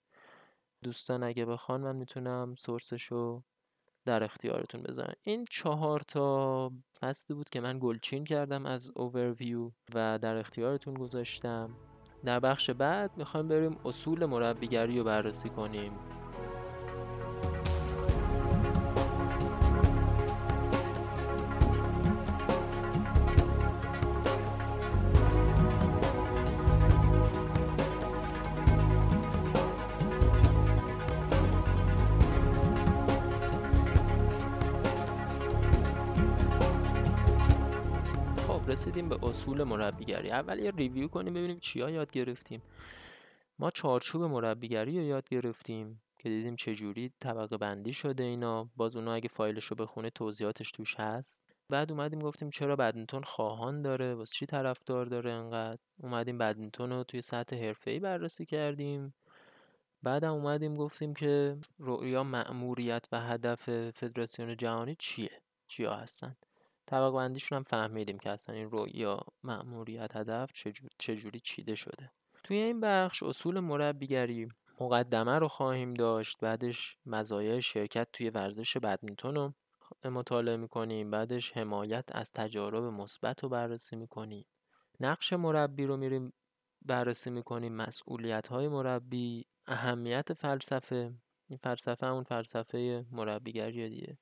دوستان 0.82 1.22
اگه 1.22 1.44
بخوان 1.44 1.80
من 1.80 1.96
می‌تونم 1.96 2.54
سورسش 2.54 3.02
رو 3.02 3.42
در 4.04 4.24
اختیارتون 4.24 4.82
بذارم 4.82 5.14
این 5.22 5.46
چهار 5.50 6.00
تا 6.00 6.70
فصلی 7.00 7.36
بود 7.36 7.50
که 7.50 7.60
من 7.60 7.78
گلچین 7.78 8.24
کردم 8.24 8.66
از 8.66 8.90
اوورویو 8.94 9.70
و 9.94 10.18
در 10.18 10.36
اختیارتون 10.36 10.94
گذاشتم. 10.94 11.70
در 12.24 12.40
بخش 12.40 12.70
بعد 12.70 13.10
می‌خوایم 13.16 13.48
بریم 13.48 13.76
اصول 13.84 14.24
مربیگری 14.24 14.98
رو 14.98 15.04
بررسی 15.04 15.48
کنیم. 15.48 15.92
اصول 39.44 39.62
مربیگری. 39.62 40.30
اول 40.30 40.58
یه 40.58 40.70
ریویو 40.70 41.08
کنیم 41.08 41.34
ببینیم 41.34 41.58
چیا 41.58 41.90
یاد 41.90 42.12
گرفتیم. 42.12 42.62
ما 43.58 43.70
چارچوب 43.70 44.22
مربیگری 44.22 44.98
رو 44.98 45.04
یاد 45.04 45.28
گرفتیم 45.28 46.02
که 46.18 46.28
دیدیم 46.28 46.56
چجوری 46.56 47.12
طبقه 47.20 47.56
بندی 47.56 47.92
شده 47.92 48.22
اینا. 48.22 48.68
باز 48.76 48.96
اونا 48.96 49.14
اگه 49.14 49.28
فایلش 49.28 49.64
رو 49.64 49.76
بخونه 49.76 50.10
توضیحاتش 50.10 50.70
توش 50.70 50.94
هست. 51.00 51.44
بعد 51.70 51.92
اومدیم 51.92 52.18
گفتیم 52.18 52.50
چرا 52.50 52.76
بدمینتون 52.76 53.22
خواهان 53.22 53.82
داره؟ 53.82 54.14
واسه 54.14 54.32
چی 54.34 54.46
طرفدار 54.46 55.06
داره 55.06 55.32
انقدر؟ 55.32 55.80
اومدیم 56.02 56.38
بدمینتون 56.38 56.90
رو 56.90 57.04
توی 57.04 57.20
سطح 57.20 57.56
حرفه‌ای 57.56 57.98
بررسی 57.98 58.46
کردیم. 58.46 59.14
بعدم 60.02 60.32
اومدیم 60.32 60.74
گفتیم 60.74 61.14
که 61.14 61.56
رؤیا 61.78 62.22
مأموریت 62.22 63.08
و 63.12 63.20
هدف 63.20 63.90
فدراسیون 63.90 64.56
جهانی 64.56 64.96
چیه؟ 64.98 65.40
چیا 65.68 65.94
هستن؟ 65.94 66.36
طبق 66.86 67.10
بندیشون 67.10 67.56
هم 67.56 67.62
فهمیدیم 67.62 68.18
که 68.18 68.30
اصلا 68.30 68.54
این 68.54 68.70
رؤیا 68.70 69.20
مأموریت 69.44 70.16
هدف 70.16 70.52
چجور... 70.52 70.90
چجوری 70.98 71.40
چیده 71.40 71.74
شده. 71.74 72.10
توی 72.44 72.56
این 72.56 72.80
بخش 72.80 73.22
اصول 73.22 73.60
مربیگری 73.60 74.48
مقدمه 74.80 75.38
رو 75.38 75.48
خواهیم 75.48 75.94
داشت 75.94 76.38
بعدش 76.40 76.96
مزایای 77.06 77.62
شرکت 77.62 78.08
توی 78.12 78.30
ورزش 78.30 78.76
بدمینتون 78.76 79.34
رو 79.34 79.54
مطالعه 80.04 80.56
می‌کنیم 80.56 81.10
بعدش 81.10 81.56
حمایت 81.56 82.04
از 82.12 82.32
تجارب 82.32 82.84
مثبت 82.84 83.42
رو 83.42 83.48
بررسی 83.48 83.96
می‌کنیم. 83.96 84.46
نقش 85.00 85.32
مربی 85.32 85.86
رو 85.86 85.96
میریم 85.96 86.32
بررسی 86.82 87.30
می‌کنیم 87.30 87.72
مسئولیت 87.72 88.46
های 88.46 88.68
مربی 88.68 89.46
اهمیت 89.66 90.32
فلسفه 90.32 91.14
این 91.48 91.58
فلسفه 91.62 92.06
همون 92.06 92.24
فلسفه 92.24 93.06
مربیگری 93.10 93.88
دیگه. 93.88 94.18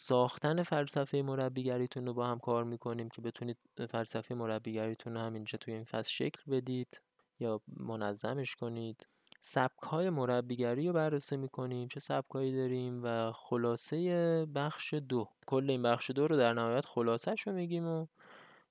ساختن 0.00 0.62
فلسفه 0.62 1.22
مربیگریتون 1.22 2.06
رو 2.06 2.14
با 2.14 2.26
هم 2.26 2.38
کار 2.38 2.64
می‌کنیم 2.64 3.08
که 3.08 3.22
بتونید 3.22 3.56
فلسفه 3.90 4.34
مربیگریتون 4.34 5.14
رو 5.14 5.20
همینجا 5.20 5.58
توی 5.58 5.74
این 5.74 5.84
فصل 5.84 6.10
شکل 6.10 6.52
بدید 6.52 7.00
یا 7.40 7.60
منظمش 7.66 8.56
کنید. 8.56 9.06
سبک 9.40 9.82
های 9.82 10.10
مربیگری 10.10 10.86
رو 10.86 10.92
بررسی 10.92 11.36
می‌کنیم. 11.36 11.88
چه 11.88 12.00
سبک 12.00 12.30
هایی 12.30 12.56
داریم 12.56 13.00
و 13.04 13.32
خلاصه 13.32 14.46
بخش 14.46 14.94
دو. 14.94 15.28
کل 15.46 15.70
این 15.70 15.82
بخش 15.82 16.10
دو 16.10 16.28
رو 16.28 16.36
در 16.36 16.52
نهایت 16.52 16.86
خلاصش 16.86 17.40
رو 17.46 17.52
میگیم 17.52 17.86
و 17.86 18.06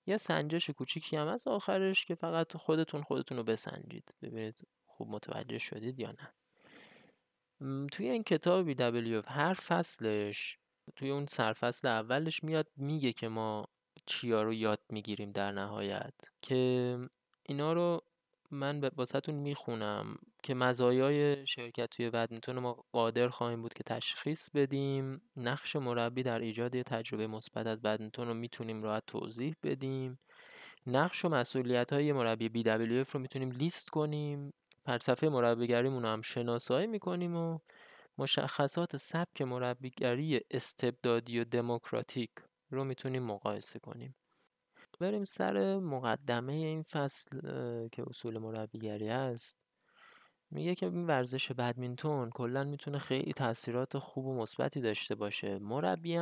یه 0.05 0.17
سنجش 0.17 0.69
کوچیکی 0.69 1.17
هم 1.17 1.27
از 1.27 1.47
آخرش 1.47 2.05
که 2.05 2.15
فقط 2.15 2.57
خودتون 2.57 3.03
خودتون 3.03 3.37
رو 3.37 3.43
بسنجید. 3.43 4.15
ببینید 4.21 4.67
خوب 4.85 5.09
متوجه 5.09 5.57
شدید 5.57 5.99
یا 5.99 6.11
نه. 6.11 6.33
توی 7.87 8.09
این 8.09 8.23
کتاب 8.23 8.73
دبلیو 8.73 9.21
هر 9.25 9.53
فصلش 9.53 10.57
توی 10.95 11.09
اون 11.09 11.25
سرفصل 11.25 11.87
اولش 11.87 12.43
میاد 12.43 12.67
میگه 12.77 13.13
که 13.13 13.27
ما 13.27 13.65
چیا 14.05 14.43
رو 14.43 14.53
یاد 14.53 14.79
می‌گیریم 14.89 15.31
در 15.31 15.51
نهایت 15.51 16.13
که 16.41 16.97
اینا 17.43 17.73
رو 17.73 18.01
من 18.51 18.79
واسهتون 18.79 19.35
می‌خونم 19.35 20.15
که 20.43 20.53
مزایای 20.53 21.45
شرکت 21.45 21.89
توی 21.89 22.09
بدمینتون 22.09 22.59
ما 22.59 22.85
قادر 22.91 23.27
خواهیم 23.27 23.61
بود 23.61 23.73
که 23.73 23.83
تشخیص 23.83 24.49
بدیم. 24.49 25.21
نقش 25.37 25.75
مربی 25.75 26.23
در 26.23 26.39
ایجاد 26.39 26.81
تجربه 26.81 27.27
مثبت 27.27 27.67
از 27.67 27.81
بدمینتون 27.81 28.27
رو 28.27 28.33
می‌تونیم 28.33 28.83
راحت 28.83 29.03
توضیح 29.07 29.55
بدیم. 29.63 30.19
نقش 30.87 31.25
و 31.25 31.29
مسئولیت 31.29 31.93
های 31.93 32.13
مربی 32.13 32.63
BWF 32.63 33.09
رو 33.09 33.19
می‌تونیم 33.19 33.51
لیست 33.51 33.89
کنیم. 33.89 34.53
فلسفه 34.85 35.29
مربیگریمون 35.29 36.03
رو 36.03 36.09
هم 36.09 36.21
شناسایی 36.21 36.87
می‌کنیم 36.87 37.35
و 37.35 37.59
مشخصات 38.17 38.97
سبک 38.97 39.41
مربیگری 39.41 40.41
استبدادی 40.51 41.39
و 41.39 41.43
دموکراتیک 41.43 42.31
رو 42.69 42.83
می‌تونیم 42.83 43.23
مقایسه 43.23 43.79
کنیم. 43.79 44.15
بریم 44.99 45.25
سر 45.25 45.77
مقدمه 45.77 46.53
این 46.53 46.83
فصل 46.83 47.39
که 47.87 48.03
اصول 48.07 48.37
مربیگری 48.37 49.09
است. 49.09 49.57
میگه 50.51 50.75
که 50.75 50.85
این 50.85 51.07
ورزش 51.07 51.51
بدمینتون 51.51 52.29
کلا 52.29 52.63
می‌تونه 52.63 52.99
خیلی 52.99 53.33
تاثیرات 53.33 53.97
خوب 53.97 54.25
و 54.25 54.35
مثبتی 54.35 54.81
داشته 54.81 55.15
باشه. 55.15 55.59
مربی 55.59 56.19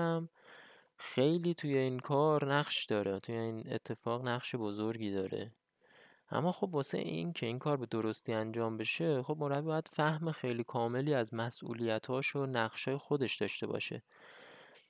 خیلی 0.98 1.54
توی 1.54 1.78
این 1.78 2.00
کار 2.00 2.54
نقش 2.54 2.86
داره 2.86 3.20
توی 3.20 3.36
این 3.36 3.74
اتفاق 3.74 4.28
نقش 4.28 4.56
بزرگی 4.56 5.12
داره. 5.12 5.52
اما 6.30 6.52
خب 6.52 6.76
واسه 6.76 6.98
این 6.98 7.34
که 7.34 7.46
این 7.46 7.60
کار 7.60 7.78
به 7.78 7.86
درستی 7.86 8.34
انجام 8.34 8.78
بشه 8.78 9.24
خب 9.24 9.38
مربی 9.40 9.68
باید 9.68 9.90
فهم 9.92 10.32
خیلی 10.32 10.64
کاملی 10.64 11.14
از 11.14 11.34
مسئولیتاش 11.34 12.36
و 12.36 12.46
نقشای 12.46 12.98
خودش 12.98 13.36
داشته 13.36 13.68
باشه. 13.68 14.04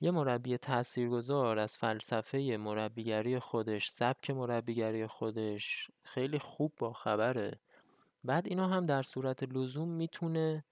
یه 0.00 0.10
مربی 0.10 0.58
تاثیرگذار 0.58 1.58
از 1.58 1.76
فلسفه 1.76 2.56
مربیگری 2.60 3.38
خودش 3.38 3.88
سبک 3.88 4.30
مربیگری 4.30 5.06
خودش 5.06 5.90
خیلی 6.02 6.38
خوب 6.38 6.72
با 6.78 6.92
خبره. 6.92 7.60
بعد 8.24 8.46
اینو 8.46 8.66
هم 8.68 8.86
در 8.86 9.02
صورت 9.02 9.42
لزوم 9.42 9.88
می‌تونه 9.88 10.64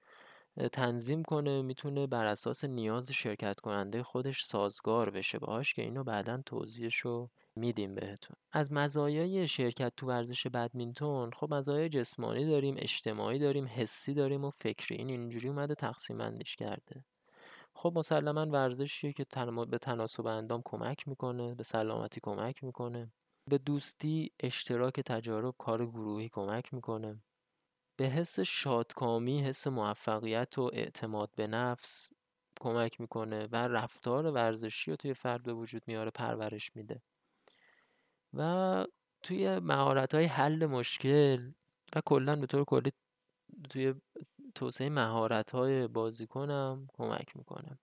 تنظیم 0.73 1.23
کنه 1.23 1.63
می‌تونه 1.63 2.07
بر 2.07 2.27
اساس 2.27 2.65
نیاز 2.65 3.13
شرکت 3.13 3.61
کننده 3.61 4.03
خودش 4.03 4.45
سازگار 4.45 5.11
بشه 5.11 5.39
باهاش 5.39 5.75
که 5.75 5.83
اینو 5.83 6.05
بعدا 6.05 6.43
توضیحشو 6.47 7.29
میدیم 7.57 7.95
بهتون. 7.95 8.37
از 8.53 8.73
مزایای 8.73 9.49
شرکت 9.49 9.93
تو 9.97 10.07
ورزش 10.07 10.47
بدمینتون 10.47 11.31
خب 11.31 11.55
مزایای 11.55 11.89
جسمانی 11.89 12.47
داریم 12.47 12.75
اجتماعی 12.79 13.39
داریم 13.39 13.67
حسی 13.75 14.15
داریم 14.15 14.45
و 14.45 14.51
فکری. 14.51 14.97
این 14.97 15.09
اینجوری 15.09 15.49
اومده 15.49 15.75
تقسیم 15.75 16.19
بندیش 16.19 16.57
کرده. 16.57 17.05
خب 17.75 17.93
مسلما 17.97 18.47
ورزشیه 18.47 19.13
که 19.13 19.27
به 19.71 19.79
تناسب 19.79 20.27
اندام 20.27 20.63
کمک 20.65 21.09
می‌کنه 21.09 21.55
به 21.55 21.63
سلامتی 21.63 22.21
کمک 22.23 22.65
می‌کنه. 22.65 23.13
به 23.51 23.59
دوستی 23.59 24.33
اشتراک 24.41 25.01
تجارب 25.01 25.55
کار 25.59 25.87
گروهی 25.87 26.29
کمک 26.29 26.75
می‌کنه. 26.75 27.23
به 27.97 28.05
حس 28.05 28.41
شادکامی 28.41 29.43
حس 29.43 29.67
موفقیت 29.67 30.59
و 30.59 30.71
اعتماد 30.73 31.31
به 31.37 31.47
نفس 31.47 32.11
کمک 32.61 33.01
می‌کنه 33.01 33.47
و 33.47 33.57
رفتار 33.57 34.27
ورزشی 34.27 34.91
رو 34.91 34.97
توی 34.97 35.15
فرد 35.15 35.43
به 35.43 35.53
وجود 35.53 35.83
میاره 35.87 36.11
پرورش 36.11 36.77
میده. 36.77 37.03
و 38.37 38.85
توی 39.23 39.59
مهارت 39.59 40.15
های 40.15 40.25
حل 40.25 40.67
مشکل 40.67 41.51
و 41.97 42.01
کلا 42.05 42.37
به 42.37 42.47
طور 42.47 42.65
کلی 42.65 42.93
توی 43.71 43.95
توسعه 44.55 44.89
مهارت 44.89 45.51
های 45.51 45.89
بازیکنم 45.89 46.89
کمک 46.93 47.37
می‌کنه 47.37 47.79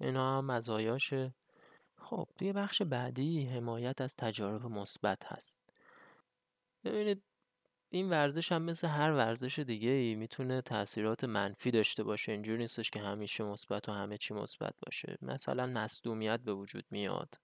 اینا 0.00 0.38
هم 0.38 0.44
مزایاشه 0.44 1.34
خب 1.96 2.28
توی 2.38 2.52
بخش 2.52 2.82
بعدی 2.82 3.46
حمایت 3.46 4.00
از 4.00 4.16
تجارب 4.16 4.66
مثبت 4.66 5.32
هست. 5.32 5.60
ببینید 6.84 7.22
این 7.90 8.10
ورزش 8.10 8.52
هم 8.52 8.62
مثل 8.62 8.88
هر 8.88 9.12
ورزش 9.12 9.58
دیگه 9.58 9.88
ای 9.88 10.14
می‌تونه 10.14 10.62
تاثیرات 10.62 11.24
منفی 11.24 11.70
داشته 11.70 12.02
باشه. 12.02 12.32
اینجوری 12.32 12.58
نیستش 12.58 12.90
که 12.90 13.00
همیشه 13.00 13.44
مثبت 13.44 13.88
و 13.88 13.92
همه 13.92 14.18
چی 14.18 14.34
مثبت 14.34 14.74
باشه. 14.86 15.18
مثلا 15.22 15.66
مصدومیت 15.66 16.40
به 16.40 16.54
وجود 16.54 16.84
میاد. 16.90 17.34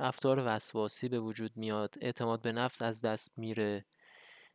رفتار 0.00 0.42
وسواسی 0.46 1.08
به 1.08 1.20
وجود 1.20 1.56
میاد. 1.56 1.94
اعتماد 2.00 2.42
به 2.42 2.52
نفس 2.52 2.82
از 2.82 3.00
دست 3.00 3.38
میره. 3.38 3.84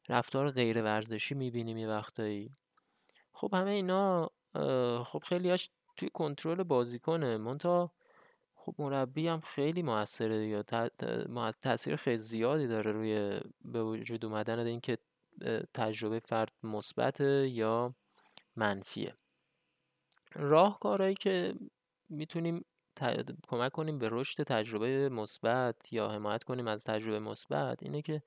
رفتار 0.09 0.51
غیر 0.51 0.83
ورزشی 0.83 1.35
می‌بینیم 1.35 1.77
یه 1.77 1.87
وقتایی. 1.87 2.55
خب 3.33 3.53
همه 3.53 3.71
اینا 3.71 4.29
خب 5.03 5.23
خیلی 5.25 5.49
هاش 5.49 5.69
توی 5.97 6.09
کنترل 6.09 6.63
بازیکنه. 6.63 7.37
مونتا 7.37 7.91
خب 8.55 8.75
مربی 8.79 9.27
هم 9.27 9.39
خیلی 9.39 9.81
موثره 9.81 10.47
یا 10.47 10.63
تاثیر 11.61 11.95
خیلی 11.95 12.17
زیادی 12.17 12.67
داره 12.67 12.91
روی 12.91 13.39
به 13.61 13.83
وجود 13.83 14.25
اومدن 14.25 14.59
اینکه 14.59 14.97
تجربه 15.73 16.19
فرد 16.19 16.51
مثبت 16.63 17.21
یا 17.45 17.95
منفیه. 18.55 19.13
راهکارهایی 20.33 21.15
که 21.15 21.55
می‌تونیم 22.09 22.65
کمک 23.47 23.71
کنیم 23.71 23.99
به 23.99 24.09
رشد 24.11 24.43
تجربه 24.43 25.09
مثبت 25.09 25.93
یا 25.93 26.09
حمایت 26.09 26.43
کنیم 26.43 26.67
از 26.67 26.83
تجربه 26.83 27.19
مثبت 27.19 27.83
اینه 27.83 28.01
که 28.01 28.23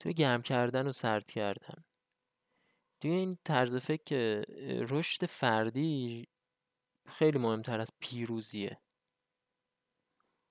توی 0.00 0.14
گرم 0.14 0.42
کردن 0.42 0.86
و 0.86 0.92
سرد 0.92 1.30
کردن. 1.30 1.84
توی 3.00 3.10
این 3.10 3.38
طرز 3.44 3.76
فکر 3.76 4.02
که 4.04 4.44
رشد 4.88 5.26
فردی 5.26 6.28
خیلی 7.08 7.38
مهمتر 7.38 7.80
از 7.80 7.88
پیروزیه. 8.00 8.80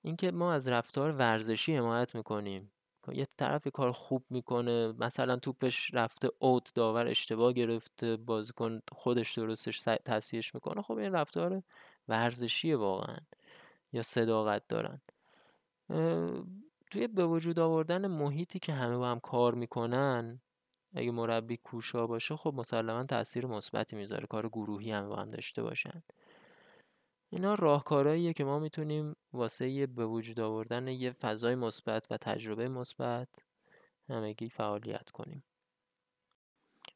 اینکه 0.02 0.30
ما 0.30 0.52
از 0.52 0.68
رفتار 0.68 1.12
ورزشی 1.12 1.76
حمایت 1.76 2.14
می‌کنیم. 2.14 2.72
یه 3.12 3.24
طرف 3.24 3.68
کار 3.68 3.92
خوب 3.92 4.24
می‌کنه 4.30 4.92
مثلا 4.92 5.36
توپش 5.36 5.94
رفته 5.94 6.28
اوت 6.38 6.74
داور 6.74 7.06
اشتباه 7.06 7.52
گرفته 7.52 8.16
بازیکن 8.16 8.80
خودش 8.92 9.38
درستش 9.38 9.80
تصحیحش 9.80 10.54
می‌کنه. 10.54 10.82
خب 10.82 10.96
این 10.96 11.12
رفتار 11.12 11.62
ورزشیه 12.08 12.76
واقعا 12.76 13.16
یا 13.92 14.02
صداقت 14.02 14.68
دارن. 14.68 15.00
توی 16.90 17.06
به 17.06 17.26
وجود 17.26 17.58
آوردن 17.58 18.06
محیطی 18.06 18.58
که 18.58 18.72
همه 18.72 18.96
با 18.96 19.10
هم 19.10 19.20
کار 19.20 19.54
می‌کنن 19.54 20.40
اگه 20.94 21.10
مربی 21.10 21.56
کوشا 21.56 22.06
باشه 22.06 22.36
خب 22.36 22.54
مسلما 22.56 23.04
تاثیر 23.04 23.46
مثبتی 23.46 23.96
می‌ذاره. 23.96 24.26
کار 24.26 24.48
گروهی 24.48 24.92
هم 24.92 25.08
با 25.08 25.16
هم 25.16 25.30
داشته 25.30 25.62
باشن. 25.62 26.02
اینا 27.30 27.54
راهکارهاییه 27.54 28.32
که 28.32 28.44
ما 28.44 28.58
می‌تونیم 28.58 29.16
واسه 29.32 29.86
به 29.86 30.06
وجود 30.06 30.40
آوردن 30.40 30.88
یه 30.88 31.12
فضای 31.12 31.54
مثبت 31.54 32.06
و 32.10 32.16
تجربه 32.16 32.68
مثبت 32.68 33.28
همگی 34.08 34.48
فعالیت 34.48 35.10
کنیم. 35.10 35.44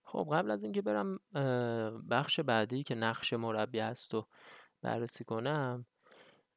خب 0.04 0.28
قبل 0.32 0.50
از 0.50 0.64
اینکه 0.64 0.82
برم 0.82 1.20
بخش 2.10 2.40
بعدی 2.40 2.82
که 2.82 2.94
نقش 2.94 3.32
مربی 3.32 3.78
هست 3.78 4.14
و 4.14 4.26
بررسی 4.82 5.25
کنم. 5.25 5.87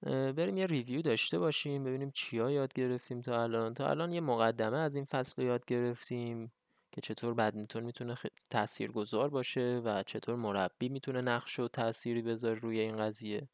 بریم 0.06 0.58
یه 0.58 0.66
ریویو 0.66 1.02
داشته 1.02 1.40
باشیم 1.40 1.84
ببینیم 1.84 2.12
چیا 2.12 2.52
یاد 2.52 2.74
گرفتیم 2.74 3.22
تا 3.22 3.44
الان. 3.44 3.74
تا 3.74 3.90
الان 3.90 4.14
یه 4.14 4.22
مقدمه 4.22 4.78
از 4.78 4.96
این 4.96 5.06
فصل 5.06 5.42
رو 5.42 5.48
یاد 5.48 5.66
گرفتیم 5.66 6.52
که 6.92 7.02
چطور 7.02 7.34
بدمینتون 7.34 7.84
می‌تونه 7.84 8.16
خ... 8.16 8.26
تأثیر 8.50 8.92
گذار 8.92 9.30
باشه 9.30 9.82
و 9.86 10.04
چطور 10.04 10.36
مربی 10.36 10.90
می‌تونه 10.90 11.22
نقش 11.22 11.60
و 11.60 11.68
تأثیری 11.68 12.22
بذاره 12.22 12.60
روی 12.60 12.80
این 12.80 12.98
قضیه. 12.98 13.48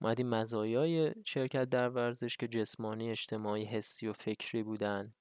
اومدیم 0.00 0.28
مزایای 0.28 1.14
شرکت 1.24 1.64
در 1.64 1.88
ورزش 1.88 2.36
که 2.36 2.48
جسمانی 2.48 3.10
اجتماعی 3.10 3.64
حسی 3.64 4.08
و 4.08 4.12
فکری 4.12 4.62
بودن 4.62 5.14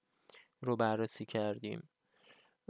رو 0.62 0.76
بررسی 0.76 1.26
کردیم. 1.26 1.90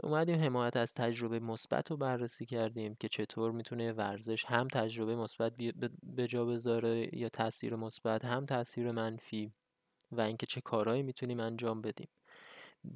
اومدیم 0.02 0.40
حمایت 0.40 0.76
از 0.76 0.94
تجربه 0.94 1.40
مثبت 1.40 1.90
رو 1.90 1.96
بررسی 1.96 2.46
کردیم 2.46 2.94
که 2.94 3.08
چطور 3.08 3.52
می‌تونه 3.52 3.92
ورزش 3.92 4.44
هم 4.44 4.68
تجربه 4.68 5.16
مثبت 5.16 5.52
به 6.02 6.26
جا 6.26 6.44
بذاره 6.44 7.10
یا 7.12 7.28
تاثیر 7.28 7.76
مثبت 7.76 8.24
هم 8.24 8.46
تاثیر 8.46 8.90
منفی 8.92 9.52
و 10.12 10.20
اینکه 10.20 10.46
چه 10.46 10.60
کارهایی 10.60 11.02
می‌تونیم 11.02 11.40
انجام 11.40 11.82
بدیم. 11.82 12.08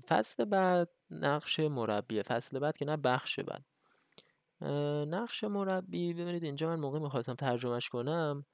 فصل 0.08 0.44
بعد 0.44 0.88
نقش 1.10 1.60
مربیه 1.60 2.22
فصل 2.22 2.58
بعد 2.58 2.76
که 2.76 2.84
نه 2.84 2.96
بخش 2.96 3.40
بعد. 3.40 3.64
نقش 5.08 5.44
مربی 5.44 6.14
ببینید 6.14 6.44
اینجا 6.44 6.68
من 6.68 6.80
موقع 6.80 6.98
می‌خواستم 6.98 7.34
ترجمهش 7.34 7.88
کنم 7.88 8.46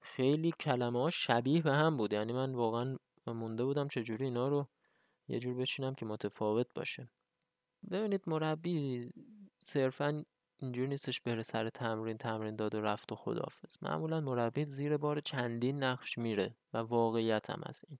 خیلی 0.00 0.52
کلمه 0.60 1.02
ها 1.02 1.10
شبیه 1.10 1.62
به 1.62 1.72
هم 1.72 1.96
بود. 1.96 2.12
یعنی 2.12 2.32
من 2.32 2.54
واقعا 2.54 2.96
مونده 3.26 3.64
بودم 3.64 3.88
چجوری 3.88 4.24
اینا 4.24 4.48
رو 4.48 4.68
یه 5.28 5.38
جور 5.38 5.56
بچینم 5.56 5.94
که 5.94 6.06
متفاوت 6.06 6.66
باشه. 6.74 7.08
ببینید 7.90 8.22
مربی 8.26 9.10
صرفا 9.58 10.24
اینجوری 10.56 10.88
نیستش 10.88 11.20
بره 11.20 11.42
سر 11.42 11.68
تمرین 11.68 12.16
تمرین 12.16 12.56
داد 12.56 12.74
و 12.74 12.80
رفت 12.80 13.12
و 13.12 13.14
خدافز 13.14 13.76
معمولا 13.82 14.20
مربی 14.20 14.64
زیر 14.64 14.96
بار 14.96 15.20
چندین 15.20 15.82
نقش 15.82 16.18
میره 16.18 16.54
و 16.72 16.78
واقعیت 16.78 17.50
هم 17.50 17.60
از 17.62 17.84
این. 17.88 17.98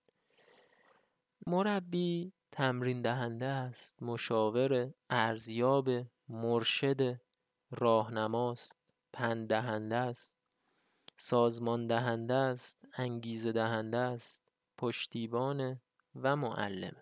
مربی 1.47 2.33
تمرین 2.53 3.03
دهنده 3.03 3.47
است 3.47 4.03
مشاور 4.03 4.93
ارزیاب 5.11 5.91
مرشد 6.29 7.21
راهنماست 7.71 8.76
پند 9.12 9.49
دهنده 9.49 9.97
است 9.97 10.35
سازمان 11.17 11.87
دهنده 11.87 12.35
است 12.35 12.85
انگیزه 12.97 13.53
دهنده 13.53 13.97
است 13.97 14.43
پشتیبان 14.79 15.81
و 16.23 16.37
معلم. 16.37 16.97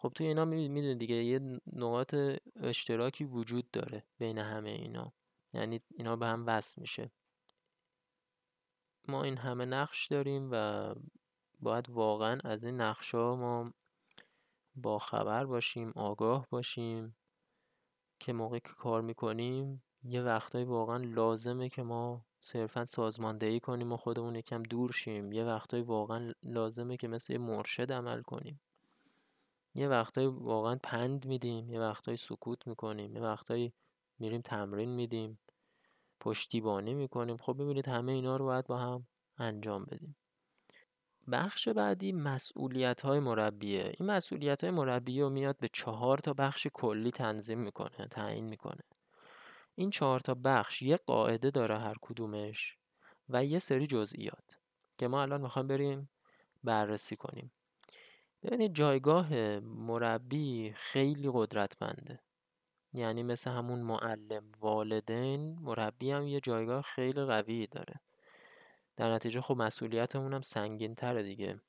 خب 0.00 0.12
توی 0.14 0.26
اینا 0.26 0.44
می‌دونید 0.44 0.98
دیگه 0.98 1.14
یه 1.14 1.60
نقاط 1.72 2.14
اشتراکی 2.56 3.24
وجود 3.24 3.70
داره 3.70 4.04
بین 4.18 4.38
همه 4.38 4.70
اینا. 4.70 5.12
یعنی 5.52 5.80
اینا 5.90 6.16
به 6.16 6.26
هم 6.26 6.46
وصل 6.46 6.80
میشه. 6.80 7.10
ما 9.08 9.22
این 9.22 9.36
همه 9.36 9.64
نقش 9.64 10.06
داریم 10.06 10.48
و 10.52 10.94
باید 11.60 11.90
واقعا 11.90 12.38
از 12.44 12.64
این 12.64 12.80
نقش 12.80 13.14
ها 13.14 13.36
ما 13.36 13.72
با 14.74 14.98
خبر 14.98 15.44
باشیم 15.44 15.92
آگاه 15.96 16.46
باشیم 16.50 17.16
که 18.20 18.32
موقعی 18.32 18.60
که 18.60 18.72
کار 18.78 19.02
می‌کنیم 19.02 19.82
یه 20.02 20.22
وقتایی 20.22 20.64
واقعا 20.64 20.96
لازمه 20.96 21.68
که 21.68 21.82
ما 21.82 22.24
صرفا 22.40 22.84
سازماندهی 22.84 23.60
کنیم 23.60 23.92
و 23.92 23.96
خودمون 23.96 24.36
یکم 24.36 24.62
دور 24.62 24.92
شیم. 24.92 25.32
یه 25.32 25.44
وقتایی 25.44 25.82
واقعا 25.82 26.32
لازمه 26.42 26.96
که 26.96 27.08
مثل 27.08 27.36
مرشد 27.36 27.92
عمل 27.92 28.22
کنیم. 28.22 28.60
یه 29.78 29.88
وقتایی 29.88 30.26
واقعا 30.26 30.78
پند 30.82 31.26
میدیم 31.26 31.70
یه 31.70 31.80
وقتایی 31.80 32.16
سکوت 32.16 32.66
می‌کنیم 32.66 33.16
یه 33.16 33.22
وقتایی 33.22 33.72
میریم 34.18 34.40
تمرین 34.40 34.94
میدیم 34.94 35.38
پشتیبانی 36.20 36.94
می‌کنیم. 36.94 37.36
خب 37.36 37.62
ببینید 37.62 37.88
همه 37.88 38.12
اینا 38.12 38.36
رو 38.36 38.44
باید 38.44 38.66
با 38.66 38.78
هم 38.78 39.06
انجام 39.38 39.84
بدیم. 39.84 40.16
بخش 41.32 41.68
بعدی 41.68 42.12
مسئولیت 42.12 43.00
های 43.00 43.20
مربیه. 43.20 43.92
این 43.98 44.10
مسئولیت 44.10 44.64
های 44.64 44.70
مربیه 44.70 45.22
رو 45.22 45.30
میاد 45.30 45.56
به 45.58 45.68
چهار 45.72 46.18
تا 46.18 46.32
بخش 46.32 46.66
کلی 46.72 47.10
تنظیم 47.10 47.58
می‌کنه 47.58 48.06
تعیین 48.10 48.44
می‌کنه. 48.44 48.82
این 49.74 49.90
چهار 49.90 50.20
تا 50.20 50.34
بخش 50.34 50.82
یه 50.82 50.96
قاعده 50.96 51.50
داره 51.50 51.78
هر 51.78 51.94
کدومش 52.00 52.76
و 53.28 53.44
یه 53.44 53.58
سری 53.58 53.86
جزئیات 53.86 54.58
که 54.98 55.08
ما 55.08 55.22
الان 55.22 55.40
می‌خوام 55.40 55.66
بریم 55.66 56.10
بررسی 56.64 57.16
کنیم. 57.16 57.52
ببینید 58.42 58.74
جایگاه 58.74 59.58
مربی 59.60 60.72
خیلی 60.76 61.30
قدرتمنده. 61.32 62.20
یعنی 62.92 63.22
مثل 63.22 63.50
همون 63.50 63.78
معلم 63.78 64.52
والدین 64.60 65.58
مربی 65.60 66.10
هم 66.10 66.28
یه 66.28 66.40
جایگاه 66.40 66.82
خیلی 66.82 67.24
قوی 67.24 67.66
داره. 67.66 68.00
در 68.96 69.14
نتیجه 69.14 69.40
خب 69.40 69.56
مسئولیتمون 69.56 70.34
هم 70.34 70.42
سنگین 70.42 70.94
تره 70.94 71.22
دیگه. 71.22 71.60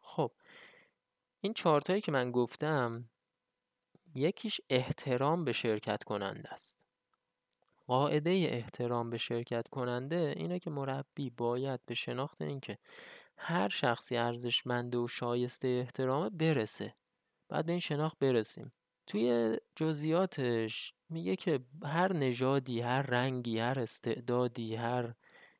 خب 0.00 0.32
این 1.40 1.54
چارتایی 1.54 2.00
که 2.00 2.12
من 2.12 2.30
گفتم 2.30 3.10
یکیش 4.14 4.60
احترام 4.70 5.44
به 5.44 5.52
شرکت 5.52 6.02
کننده 6.04 6.52
است. 6.52 6.84
قاعده 7.86 8.30
احترام 8.30 9.10
به 9.10 9.18
شرکت 9.18 9.68
کننده 9.68 10.34
اینه 10.36 10.58
که 10.58 10.70
مربی 10.70 11.30
باید 11.30 11.80
به 11.86 11.94
شناخت 11.94 12.42
اینکه 12.42 12.78
هر 13.44 13.68
شخصی 13.68 14.16
ارزشمنده 14.16 14.98
و 14.98 15.08
شایسته 15.08 15.68
احترامه 15.68 16.30
برسه. 16.30 16.94
بعد 17.48 17.66
به 17.66 17.72
این 17.72 17.80
شناخت 17.80 18.18
برسیم. 18.18 18.72
توی 19.06 19.56
جزئیاتش 19.76 20.94
میگه 21.08 21.36
که 21.36 21.60
هر 21.84 22.12
نژادی 22.12 22.80
هر 22.80 23.02
رنگی 23.02 23.58
هر 23.58 23.78
استعدادی 23.80 24.74
هر 24.74 25.14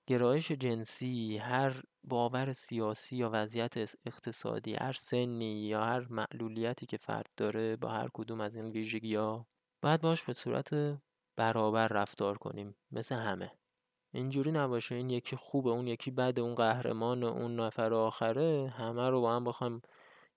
گرایش 0.06 0.52
جنسی 0.52 1.36
هر 1.36 1.82
باور 2.04 2.52
سیاسی 2.52 3.16
یا 3.16 3.30
وضعیت 3.32 3.96
اقتصادی 4.06 4.74
هر 4.74 4.92
سنی 4.92 5.66
یا 5.66 5.84
هر 5.84 6.06
معلولیتی 6.10 6.86
که 6.86 6.96
فرد 6.96 7.30
داره 7.36 7.76
با 7.76 7.88
هر 7.88 8.08
کدوم 8.14 8.40
از 8.40 8.56
این 8.56 8.70
ویژگی 8.70 9.14
ها 9.14 9.46
باید 9.82 10.00
باش 10.00 10.22
به 10.22 10.32
صورت 10.32 10.98
برابر 11.36 11.88
رفتار 11.88 12.38
کنیم. 12.38 12.74
مثل 12.90 13.14
همه. 13.14 13.61
اینجوری 14.12 14.52
نباشه. 14.52 14.94
این 14.94 15.10
یکی 15.10 15.36
خوبه 15.36 15.70
اون 15.70 15.86
یکی 15.86 16.10
بده. 16.10 16.42
اون 16.42 16.54
قهرمان 16.54 17.24
اون 17.24 17.60
نفر 17.60 17.94
آخره. 17.94 18.74
همه 18.76 19.10
رو 19.10 19.20
با 19.20 19.36
هم 19.36 19.44
بخوایم 19.44 19.82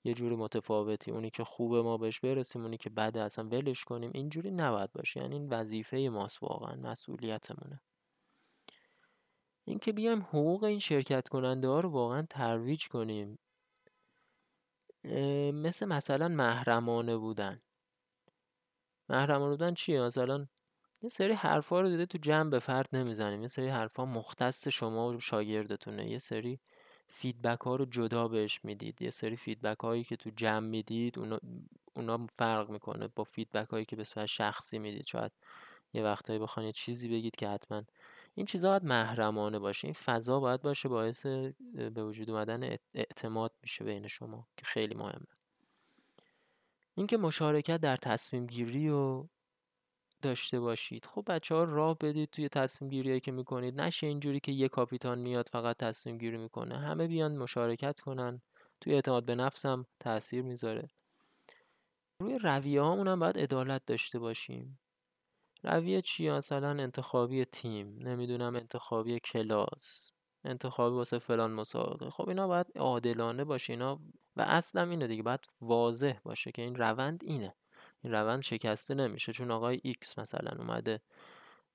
یه 0.04 0.14
جوری 0.14 0.36
متفاوتی. 0.36 1.12
اونی 1.12 1.30
که 1.30 1.44
خوبه 1.44 1.82
ما 1.82 1.98
بهش 1.98 2.20
برسیم 2.20 2.62
اونی 2.62 2.78
که 2.78 2.90
بده 2.90 3.22
اصلا 3.22 3.46
ولش 3.46 3.84
کنیم. 3.84 4.12
اینجوری 4.14 4.52
نباید 4.52 4.92
باشه. 4.92 5.20
یعنی 5.20 5.36
این 5.36 5.50
وظیفه 5.50 5.98
ماست 5.98 6.44
واقعا 6.44 6.76
مسئولیتمونه. 6.76 7.82
اینکه 9.66 9.92
بیایم 9.92 10.22
حقوق 10.22 10.64
این 10.64 10.80
شرکت 10.80 11.28
کننده 11.28 11.68
ها 11.68 11.80
رو 11.80 11.90
واقعا 11.90 12.22
ترویج 12.30 12.88
کنیم. 12.88 13.40
مثل 15.54 15.86
مثلا 15.86 16.28
محرمانه 16.28 17.18
بودن. 17.18 17.62
محرمانه 19.10 19.52
بودن 19.52 19.74
چیه؟ 19.74 20.02
مثلا 20.02 20.48
یه 21.06 21.10
سری 21.10 21.34
حرفا 21.34 21.82
رو 21.82 21.90
دیگه 21.90 22.06
تو 22.06 22.18
جمع 22.18 22.50
به 22.50 22.60
فرد 22.60 22.90
نمی‌زنیم. 22.94 23.42
یه 23.42 23.48
سری 23.48 23.68
حرفا 23.68 24.06
مختص 24.06 24.68
شما 24.68 25.10
و 25.10 25.20
شاگردتونه. 25.20 26.10
یه 26.10 26.18
سری 26.18 26.60
feedback 27.08 27.62
ها 27.62 27.76
رو 27.76 27.86
جدا 27.86 28.28
بهش 28.28 28.60
می‌دید. 28.64 29.02
یه 29.02 29.10
سری 29.10 29.36
feedback 29.36 29.80
هایی 29.80 30.04
که 30.04 30.16
تو 30.16 30.30
جمع 30.36 30.68
می‌دید 30.68 31.20
اونا, 31.20 31.40
اونا 31.96 32.26
فرق 32.26 32.70
می‌کنه 32.70 33.08
با 33.08 33.24
feedback 33.24 33.70
هایی 33.70 33.86
که 33.86 33.96
به 33.96 34.04
صورت 34.04 34.26
شخصی 34.26 34.80
می‌دید. 34.80 35.06
شاید 35.06 35.32
یه 35.94 36.04
وقتایی 36.04 36.40
بخواین 36.40 36.68
یه 36.68 36.74
چیزی 36.74 37.08
بگید 37.08 37.36
که 37.36 37.48
حتما 37.48 37.84
این 38.36 38.46
چیزا 38.46 38.70
باید 38.70 38.86
محرمانه 38.86 39.60
باشه. 39.60 39.88
این 39.88 39.94
فضا 39.94 40.40
باید 40.40 40.62
باشه 40.62 40.90
باعث 40.90 41.26
به 41.74 42.04
وجود 42.04 42.30
اومدن 42.30 42.78
اعتماد 42.94 43.52
میشه 43.62 43.84
بین 43.86 44.08
شما 44.08 44.48
که 44.58 44.66
خیلی 44.66 44.96
مهمه. 44.96 45.26
اینکه 46.96 47.18
مشارکت 47.18 47.78
در 47.78 47.96
تصمیم 47.96 48.48
گیری 48.48 48.90
و 48.90 49.28
داشته 50.22 50.60
باشید. 50.60 51.06
خب 51.06 51.24
بچه 51.28 51.56
ها 51.56 51.64
راه 51.64 51.98
بدید 51.98 52.30
توی 52.30 52.50
تصمیم 52.50 52.92
گیری 52.92 53.20
که 53.20 53.32
می‌کنید. 53.32 53.82
نشه 53.82 54.08
اینجوری 54.08 54.40
که 54.40 54.52
یه 54.52 54.70
کاپیتان 54.70 55.20
میاد 55.20 55.48
فقط 55.48 55.78
تصمیم 55.78 56.18
گیری 56.18 56.38
می‌کنه. 56.38 56.78
همه 56.78 57.08
بیان 57.08 57.38
مشارکت 57.38 58.00
کنن. 58.00 58.42
توی 58.82 58.94
اعتماد 58.94 59.26
به 59.26 59.36
نفسم 59.36 59.86
تاثیر 60.00 60.42
می‌ذاره. 60.42 60.90
روی 62.22 62.40
رویه 62.40 62.82
هامون 62.82 63.08
هم 63.08 63.20
باید 63.20 63.38
عدالت 63.38 63.86
داشته 63.86 64.20
باشیم. 64.20 64.80
رویه 65.64 66.02
چی؟ 66.02 66.30
مثلا 66.30 66.70
انتخابی 66.70 67.46
تیم. 67.46 67.98
نمی‌دونم 68.08 68.56
انتخابی 68.56 69.20
کلاس. 69.20 70.12
انتخابی 70.44 70.96
واسه 70.96 71.20
فلان 71.20 71.52
مسابقه. 71.52 72.10
خب 72.10 72.30
اینا 72.30 72.48
باید 72.48 72.68
عادلانه 72.76 73.44
باشه. 73.44 73.74
اینا 73.74 74.00
و 74.36 74.42
اصلا 74.42 74.90
اینه 74.90 75.08
دیگه. 75.08 75.24
باید 75.24 75.48
واضح 75.62 76.20
باشه 76.24 76.52
که 76.52 76.62
این 76.62 76.76
روند 76.76 77.24
اینه. 77.24 77.56
این 78.06 78.14
روند 78.14 78.42
شکسته 78.42 78.94
نمیشه. 78.94 79.34
چون 79.34 79.52
آقای 79.52 79.80
ایکس 79.84 80.20
مثلا 80.20 80.52
اومده 80.60 81.02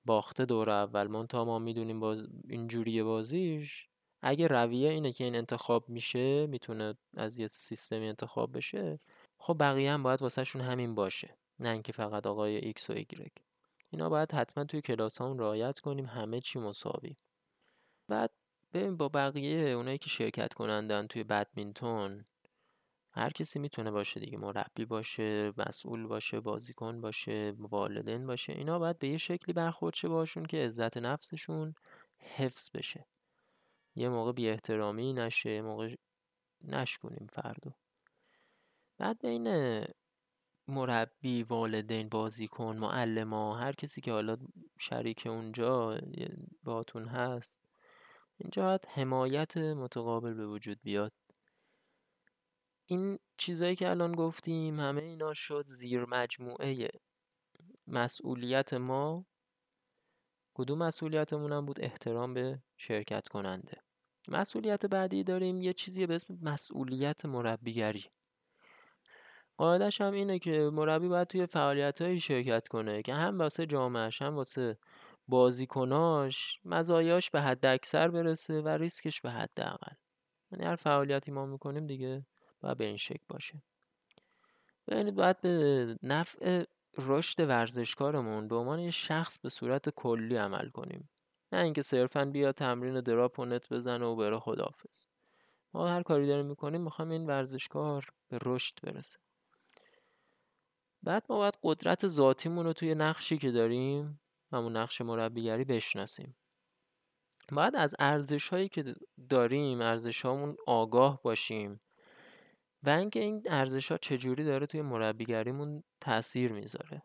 باخته 0.05 0.45
دور 0.45 0.69
اول 0.69 1.07
منتها 1.07 1.45
ما 1.45 1.59
می‌دونیم 1.59 1.99
باز 1.99 2.27
اینجوری 2.49 3.03
بازیش. 3.03 3.87
اگه 4.21 4.47
رویه 4.47 4.89
اینه 4.89 5.11
که 5.11 5.23
این 5.23 5.35
انتخاب 5.35 5.89
میشه 5.89 6.47
می‌تونه 6.47 6.93
از 7.17 7.39
یه 7.39 7.47
سیستمی 7.47 8.07
انتخاب 8.07 8.57
بشه 8.57 8.99
خب 9.37 9.57
بقیه 9.59 9.91
هم 9.91 10.03
باید 10.03 10.21
واسهشون 10.21 10.61
همین 10.61 10.95
باشه. 10.95 11.37
نه 11.59 11.69
اینکه 11.69 11.91
فقط 11.91 12.27
آقای 12.27 12.55
ایکس 12.55 12.89
و 12.89 12.93
ایگرگ. 12.93 13.31
اینا 13.89 14.09
باید 14.09 14.31
حتما 14.31 14.63
توی 14.63 14.81
کلاس 14.81 15.21
همون 15.21 15.39
رعایت 15.39 15.79
کنیم 15.79 16.05
همه 16.05 16.39
چی 16.39 16.59
مساوی. 16.59 17.15
بعد 18.07 18.31
ببین 18.73 18.97
با 18.97 19.09
بقیه 19.09 19.69
اونایی 19.69 19.97
که 19.97 20.09
شرکت 20.09 20.53
کنندن 20.53 21.07
توی 21.07 21.23
بدمینتون 21.23 22.25
هر 23.13 23.29
کسی 23.29 23.59
می‌تونه 23.59 23.91
باشه 23.91 24.19
دیگه 24.19 24.37
مربی 24.37 24.85
باشه 24.85 25.53
مسئول 25.57 26.07
باشه 26.07 26.39
بازیکن 26.39 27.01
باشه 27.01 27.53
والدین 27.57 28.27
باشه 28.27 28.53
اینا 28.53 28.79
باید 28.79 28.99
به 28.99 29.07
یه 29.07 29.17
شکلی 29.17 29.53
برخورد 29.53 29.95
شه 29.95 30.07
باشون 30.07 30.45
که 30.45 30.57
عزت 30.57 30.97
نفسشون 30.97 31.73
حفظ 32.17 32.69
بشه. 32.73 33.05
یه 33.95 34.09
موقع 34.09 34.31
بی 34.31 34.49
احترامی 34.49 35.13
نشه 35.13 35.49
یه 35.49 35.61
موقع 35.61 35.95
نشکنیم 36.63 37.27
فردو 37.33 37.71
بعد 38.97 39.21
بین 39.21 39.47
مربی 40.67 41.43
والدین 41.43 42.09
بازیکن 42.09 42.77
معلم 42.77 43.33
هر 43.33 43.71
کسی 43.71 44.01
که 44.01 44.11
حالا 44.11 44.37
شریک 44.79 45.27
اونجا 45.27 45.99
باتون 46.63 47.07
هست 47.07 47.61
اینجا 48.37 48.63
باید 48.63 48.85
حمایت 48.85 49.57
متقابل 49.57 50.33
به 50.33 50.47
وجود 50.47 50.79
بیاد. 50.83 51.13
این 52.91 53.19
چیزایی 53.37 53.75
که 53.75 53.89
الان 53.89 54.11
گفتیم 54.11 54.79
همه 54.79 55.01
اینا 55.01 55.33
شد 55.33 55.65
زیر 55.67 56.05
مجموعه 56.05 56.89
مسئولیت 57.87 58.73
ما. 58.73 59.25
کدوم 60.53 60.77
مسئولیتمون 60.77 61.51
هم 61.51 61.65
بود؟ 61.65 61.81
احترام 61.81 62.33
به 62.33 62.59
شرکت 62.77 63.27
کننده. 63.27 63.77
مسئولیت 64.27 64.85
بعدی 64.85 65.23
داریم 65.23 65.61
یه 65.61 65.73
چیزی 65.73 66.05
به 66.05 66.15
اسم 66.15 66.37
مسئولیت 66.41 67.25
مربیگری. 67.25 68.05
قاعدش 69.57 70.01
هم 70.01 70.13
اینه 70.13 70.39
که 70.39 70.69
مربی 70.73 71.07
باید 71.07 71.27
توی 71.27 71.45
فعالیت 71.45 72.17
شرکت 72.17 72.67
کنه 72.67 73.01
که 73.01 73.13
هم 73.13 73.39
واسه 73.39 73.65
جامعهش 73.65 74.21
هم 74.21 74.35
واسه 74.35 74.77
بازیکناش 75.27 76.59
مزایاش 76.65 77.29
به 77.29 77.41
حد 77.41 77.65
اکثر 77.65 78.07
برسه 78.07 78.61
و 78.61 78.67
ریسکش 78.67 79.21
به 79.21 79.31
حد 79.31 79.57
اقل. 79.57 79.93
یعنی 80.51 80.65
هر 80.65 80.75
فعالیتی 80.75 81.31
ما 81.31 81.45
می‌کنیم 81.45 81.87
دیگه 81.87 82.25
باید 82.61 82.77
به 82.77 82.85
این 82.85 82.97
شکل 82.97 83.23
باشه. 83.29 83.61
یعنی 84.87 85.11
باید 85.11 85.41
به 85.41 85.97
نفع 86.03 86.63
رشد 86.97 87.49
ورزشکارمون 87.49 88.47
به 88.47 88.55
عنوان 88.55 88.79
یه 88.79 88.91
شخص 88.91 89.37
به 89.37 89.49
صورت 89.49 89.89
کلی 89.89 90.35
عمل 90.35 90.69
کنیم. 90.69 91.09
نه 91.51 91.59
اینکه 91.59 91.81
صرفا 91.81 92.25
بیا 92.25 92.51
تمرین 92.51 93.01
دراپ 93.01 93.39
و 93.39 93.45
نت 93.45 93.73
بزنه 93.73 94.05
و 94.05 94.15
بره 94.15 94.39
خداحافظ. 94.39 95.05
ما 95.73 95.87
هر 95.87 96.03
کاری 96.03 96.27
داریم 96.27 96.45
می‌کنیم 96.45 96.81
می‌خوام 96.81 97.09
این 97.09 97.25
ورزشکار 97.25 98.05
به 98.29 98.39
رشد 98.45 98.79
برسه. 98.83 99.19
بعد 101.03 101.25
ما 101.29 101.37
باید 101.37 101.57
قدرت 101.63 102.07
ذاتیمون 102.07 102.65
رو 102.65 102.73
توی 102.73 102.95
نقشی 102.95 103.37
که 103.37 103.51
داریم 103.51 104.19
همون 104.51 104.77
نقش 104.77 105.01
مربیگری 105.01 105.63
بشناسیم. 105.63 106.35
باید 107.51 107.75
از 107.75 107.95
ارزش 107.99 108.49
هایی 108.49 108.69
که 108.69 108.95
داریم 109.29 109.81
ارزش 109.81 110.25
آگاه 110.67 111.21
باشیم. 111.21 111.81
و 112.83 112.89
اینکه 112.89 113.19
این 113.19 113.43
ارزش 113.49 113.91
ها 113.91 113.97
چجوری 113.97 114.43
داره 114.43 114.65
توی 114.65 114.81
مربیگریمون 114.81 115.83
تاثیر 116.01 116.51
می‌ذاره. 116.51 117.03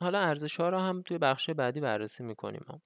حالا 0.00 0.18
ارزش 0.18 0.60
ها 0.60 0.68
رو 0.68 0.78
هم 0.78 1.02
توی 1.02 1.18
بخش 1.18 1.50
بعدی 1.50 1.80
بررسی 1.80 2.22
می‌کنیم 2.22 2.64
هم. 2.68 2.82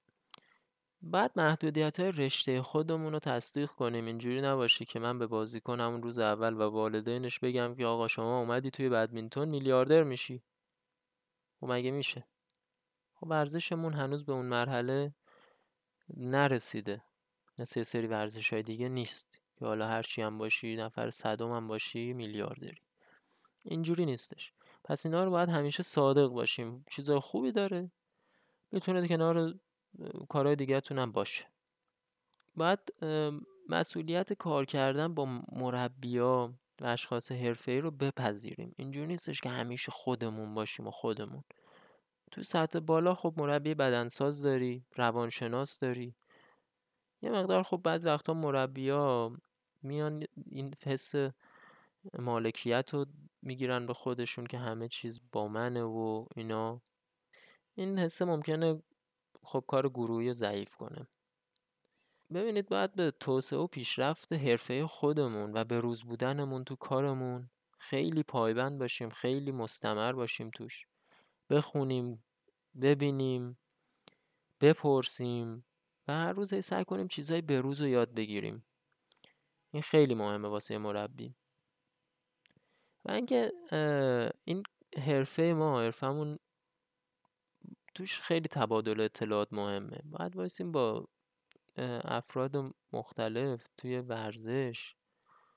بعد 1.01 1.31
محدودیت 1.35 1.99
های 1.99 2.11
رشته 2.11 2.61
خودمون 2.61 3.13
رو 3.13 3.19
تصدیق 3.19 3.69
کنیم. 3.69 4.05
اینجوری 4.05 4.41
نباشه 4.41 4.85
که 4.85 4.99
من 4.99 5.19
به 5.19 5.27
بازیکن 5.27 5.79
همون 5.79 6.03
روز 6.03 6.19
اول 6.19 6.53
و 6.53 6.69
والدینش 6.69 7.39
بگم 7.39 7.75
که 7.75 7.85
آقا 7.85 8.07
شما 8.07 8.39
اومدی 8.39 8.71
توی 8.71 8.89
بدمینتون 8.89 9.49
میلیاردر 9.49 10.03
میشی. 10.03 10.43
خب 11.59 11.71
مگه 11.71 11.91
میشه؟ 11.91 12.27
خب 13.13 13.27
ورزشمون 13.27 13.93
هنوز 13.93 14.25
به 14.25 14.33
اون 14.33 14.45
مرحله 14.45 15.13
نرسیده. 16.17 17.01
مثل 17.57 17.83
سری 17.83 18.07
ورزش 18.07 18.53
های 18.53 18.63
دیگه 18.63 18.89
نیست. 18.89 19.38
که 19.59 19.65
حالا 19.65 19.87
هرچی 19.87 20.21
هم 20.21 20.37
باشی 20.37 20.75
نفر 20.75 21.09
صدم 21.09 21.51
هم 21.51 21.67
باشی 21.67 22.13
میلیاردری. 22.13 22.81
اینجوری 23.65 24.05
نیستش. 24.05 24.53
پس 24.83 25.05
اینا 25.05 25.23
رو 25.23 25.31
باید 25.31 25.49
همیشه 25.49 25.83
صادق 25.83 26.27
باشیم. 26.27 26.85
چیزای 26.91 27.19
خوبی 27.19 27.51
داره. 27.51 27.91
می‌تونه 28.71 29.07
کنار 29.07 29.55
کارهای 30.29 30.55
دیگه 30.55 30.81
هم 30.89 31.11
باشه. 31.11 31.45
باید 32.55 32.79
مسئولیت 33.69 34.33
کار 34.33 34.65
کردن 34.65 35.13
با 35.13 35.25
مربیا 35.51 36.53
و 36.81 36.85
اشخاص 36.85 37.31
حرفه‌ای 37.31 37.81
رو 37.81 37.91
بپذیریم. 37.91 38.75
اینجوری 38.77 39.07
نیستش 39.07 39.41
که 39.41 39.49
همیشه 39.49 39.91
خودمون 39.91 40.55
باشیم 40.55 40.87
و 40.87 40.91
خودمون. 40.91 41.43
تو 42.31 42.43
سطح 42.43 42.79
بالا 42.79 43.13
خب 43.13 43.33
مربی 43.37 43.73
بدنساز 43.73 44.41
داری 44.41 44.85
روانشناس 44.95 45.79
داری. 45.79 46.15
یه 47.21 47.29
مقدار 47.29 47.63
خب 47.63 47.81
بعض 47.83 48.05
وقتا 48.05 48.33
مربیا 48.33 49.31
میان 49.83 50.25
این 50.45 50.73
حس 50.85 51.13
مالکیت 52.19 52.93
رو 52.93 53.05
می‌گیرن 53.41 53.85
به 53.85 53.93
خودشون 53.93 54.47
که 54.47 54.57
همه 54.57 54.87
چیز 54.87 55.21
با 55.31 55.47
منه 55.47 55.83
و 55.83 56.25
اینا. 56.35 56.81
این 57.75 57.99
حسه 57.99 58.25
ممکنه 58.25 58.83
خب 59.43 59.63
کار 59.67 59.89
گروهی 59.89 60.33
ضعیف 60.33 60.75
کنه. 60.75 61.07
ببینید 62.33 62.69
باید 62.69 62.93
به 62.93 63.11
توسعه 63.11 63.59
و 63.59 63.67
پیشرفت 63.67 64.33
حرفه 64.33 64.87
خودمون 64.87 65.51
و 65.53 65.63
به 65.63 65.79
روز 65.79 66.03
بودنمون 66.03 66.63
تو 66.63 66.75
کارمون 66.75 67.49
خیلی 67.77 68.23
پایبند 68.23 68.79
باشیم 68.79 69.09
خیلی 69.09 69.51
مستمر 69.51 70.13
باشیم 70.13 70.49
توش. 70.49 70.85
بخونیم 71.49 72.23
ببینیم 72.81 73.57
بپرسیم 74.61 75.65
و 76.07 76.13
هر 76.13 76.33
روز 76.33 76.65
سعی 76.65 76.85
کنیم 76.85 77.07
چیزهای 77.07 77.41
به 77.41 77.61
روز 77.61 77.81
رو 77.81 77.87
یاد 77.87 78.13
بگیریم. 78.13 78.65
این 79.71 79.81
خیلی 79.81 80.15
مهمه 80.15 80.47
واسه 80.47 80.77
مربی. 80.77 81.35
و 83.05 83.11
اینکه 83.11 83.51
این 84.45 84.63
حرفه 84.97 85.43
ما 85.43 85.81
حرفمون 85.81 86.39
توش 87.95 88.21
خیلی 88.21 88.47
تبادل 88.47 89.01
اطلاعات 89.01 89.53
مهمه. 89.53 90.01
باید 90.05 90.35
وایسیم 90.35 90.71
با 90.71 91.07
افراد 92.03 92.55
مختلف 92.93 93.67
توی 93.77 93.99
ورزش 93.99 94.95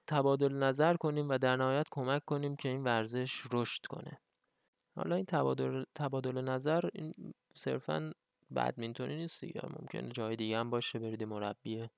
تبادل 0.07 0.53
نظر 0.53 0.97
کنیم 0.97 1.29
و 1.29 1.39
در 1.39 1.57
نهایت 1.57 1.87
کمک 1.91 2.25
کنیم 2.25 2.57
که 2.57 2.69
این 2.69 2.85
ورزش 2.85 3.43
رشد 3.53 3.87
کنه. 3.87 4.21
حالا 4.97 5.17
این 5.17 5.25
تبادل, 5.25 5.85
تبادل 5.95 6.41
نظر 6.41 6.89
این 6.93 7.35
صرفا 7.55 8.13
بدمینتونی 8.57 9.17
نیست 9.17 9.45
یا 9.45 9.63
ممکنه 9.81 10.09
جای 10.09 10.37
دیگه 10.37 10.59
هم 10.59 10.71
باشه 10.71 10.99
برید 10.99 11.25
مربی 11.25 11.89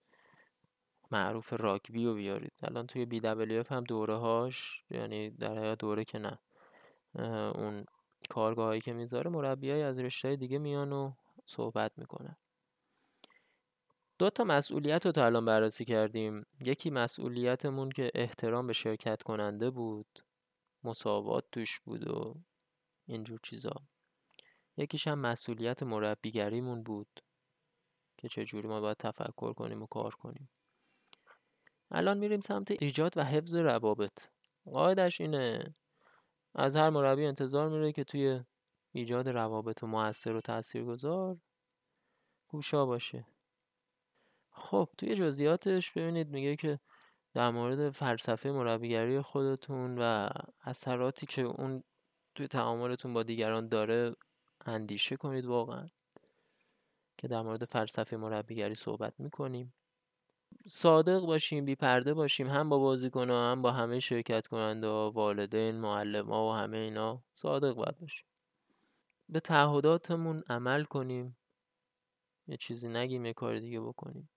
معروف 1.14 1.52
راکبی 1.52 2.04
رو 2.04 2.14
بیارید. 2.14 2.52
الان 2.62 2.86
توی 2.86 3.04
بی 3.04 3.20
دبلیو 3.20 3.64
هم 3.68 3.84
دوره 3.84 4.16
هاش 4.16 4.84
یعنی 4.90 5.30
در 5.30 5.58
حیات 5.58 5.78
دوره 5.78 6.04
که 6.04 6.18
نه 6.18 6.38
اون 7.54 7.84
کارگاهایی 8.30 8.80
که 8.80 8.92
می‌ذاره 8.92 9.30
مربی 9.30 9.70
های 9.70 9.82
از 9.82 9.98
رشته 9.98 10.36
دیگه 10.36 10.58
میان 10.58 10.92
و 10.92 11.12
صحبت 11.46 11.92
می‌کنن. 11.98 12.36
دو 14.18 14.30
تا 14.30 14.44
مسئولیت 14.44 15.06
رو 15.06 15.12
تا 15.12 15.26
الان 15.26 15.44
بررسی 15.44 15.84
کردیم. 15.84 16.46
یکی 16.66 16.90
مسئولیتمون 16.90 17.90
که 17.90 18.10
احترام 18.14 18.66
به 18.66 18.72
شرکت 18.72 19.22
کننده 19.22 19.70
بود 19.70 20.24
مساوات 20.84 21.44
توش 21.52 21.80
بود 21.80 22.08
و 22.08 22.34
اینجور 23.06 23.40
چیزا. 23.42 23.74
یکیش 24.76 25.08
هم 25.08 25.18
مسئولیت 25.18 25.82
مربیگریمون 25.82 26.82
بود 26.82 27.20
که 28.16 28.28
چجوری 28.28 28.68
ما 28.68 28.80
باید 28.80 28.96
تفکر 28.96 29.52
کنیم 29.52 29.82
و 29.82 29.86
کار 29.86 30.14
کنیم. 30.14 30.48
الان 31.90 32.18
میریم 32.18 32.40
سمت 32.40 32.70
ایجاد 32.70 33.18
و 33.18 33.24
حفظ 33.24 33.54
روابط. 33.54 34.26
قاعدش 34.64 35.20
اینه. 35.20 35.70
از 36.54 36.76
هر 36.76 36.90
مربی 36.90 37.26
انتظار 37.26 37.68
میره 37.68 37.92
که 37.92 38.04
توی 38.04 38.40
ایجاد 38.92 39.28
روابط 39.28 39.84
موثر 39.84 40.32
و 40.32 40.40
تاثیرگذار 40.40 41.36
گوشا 42.48 42.86
باشه. 42.86 43.26
خب 44.50 44.88
توی 44.98 45.14
جزئیاتش 45.14 45.92
ببینید 45.92 46.28
میگه 46.28 46.56
که 46.56 46.80
در 47.34 47.50
مورد 47.50 47.90
فلسفه 47.90 48.50
مربیگری 48.50 49.20
خودتون 49.20 49.98
و 49.98 50.28
اثراتی 50.64 51.26
که 51.26 51.42
اون 51.42 51.82
توی 52.34 52.48
تعاملتون 52.48 53.14
با 53.14 53.22
دیگران 53.22 53.68
داره 53.68 54.16
اندیشه 54.66 55.16
کنید 55.16 55.46
واقعا 55.46 55.88
که 57.18 57.28
در 57.28 57.42
مورد 57.42 57.64
فلسفه 57.64 58.16
مربیگری 58.16 58.74
صحبت 58.74 59.20
می‌کنیم. 59.20 59.74
صادق 60.66 61.20
باشیم 61.20 61.64
بی 61.64 61.74
پرده 61.74 62.14
باشیم 62.14 62.46
هم 62.46 62.68
با 62.68 62.78
بازیکن 62.78 63.30
هم 63.30 63.62
با 63.62 63.70
همه 63.72 64.00
شرکت 64.00 64.46
کننده 64.46 64.86
ها 64.86 65.10
والدین 65.10 65.74
معلم 65.74 66.26
ها 66.26 66.48
و 66.48 66.52
همه 66.52 66.76
اینا 66.76 67.22
صادق 67.32 67.72
باید 67.72 67.98
باشیم. 67.98 68.26
به 69.28 69.40
تعهداتمون 69.40 70.42
عمل 70.48 70.84
کنیم. 70.84 71.36
یه 72.48 72.56
چیزی 72.56 72.88
نگیم 72.88 73.26
یه 73.26 73.32
کار 73.32 73.58
دیگه 73.58 73.80
بکنیم. 73.80 74.28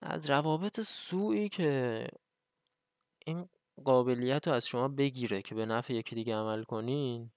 از 0.00 0.30
روابط 0.30 0.80
سوئی 0.80 1.48
که 1.48 2.08
این 3.26 3.48
قابلیت 3.84 4.48
رو 4.48 4.54
از 4.54 4.66
شما 4.66 4.88
بگیره 4.88 5.42
که 5.42 5.54
به 5.54 5.66
نفع 5.66 5.94
یکی 5.94 6.14
دیگه 6.14 6.34
عمل 6.34 6.64
کنین 6.64 7.30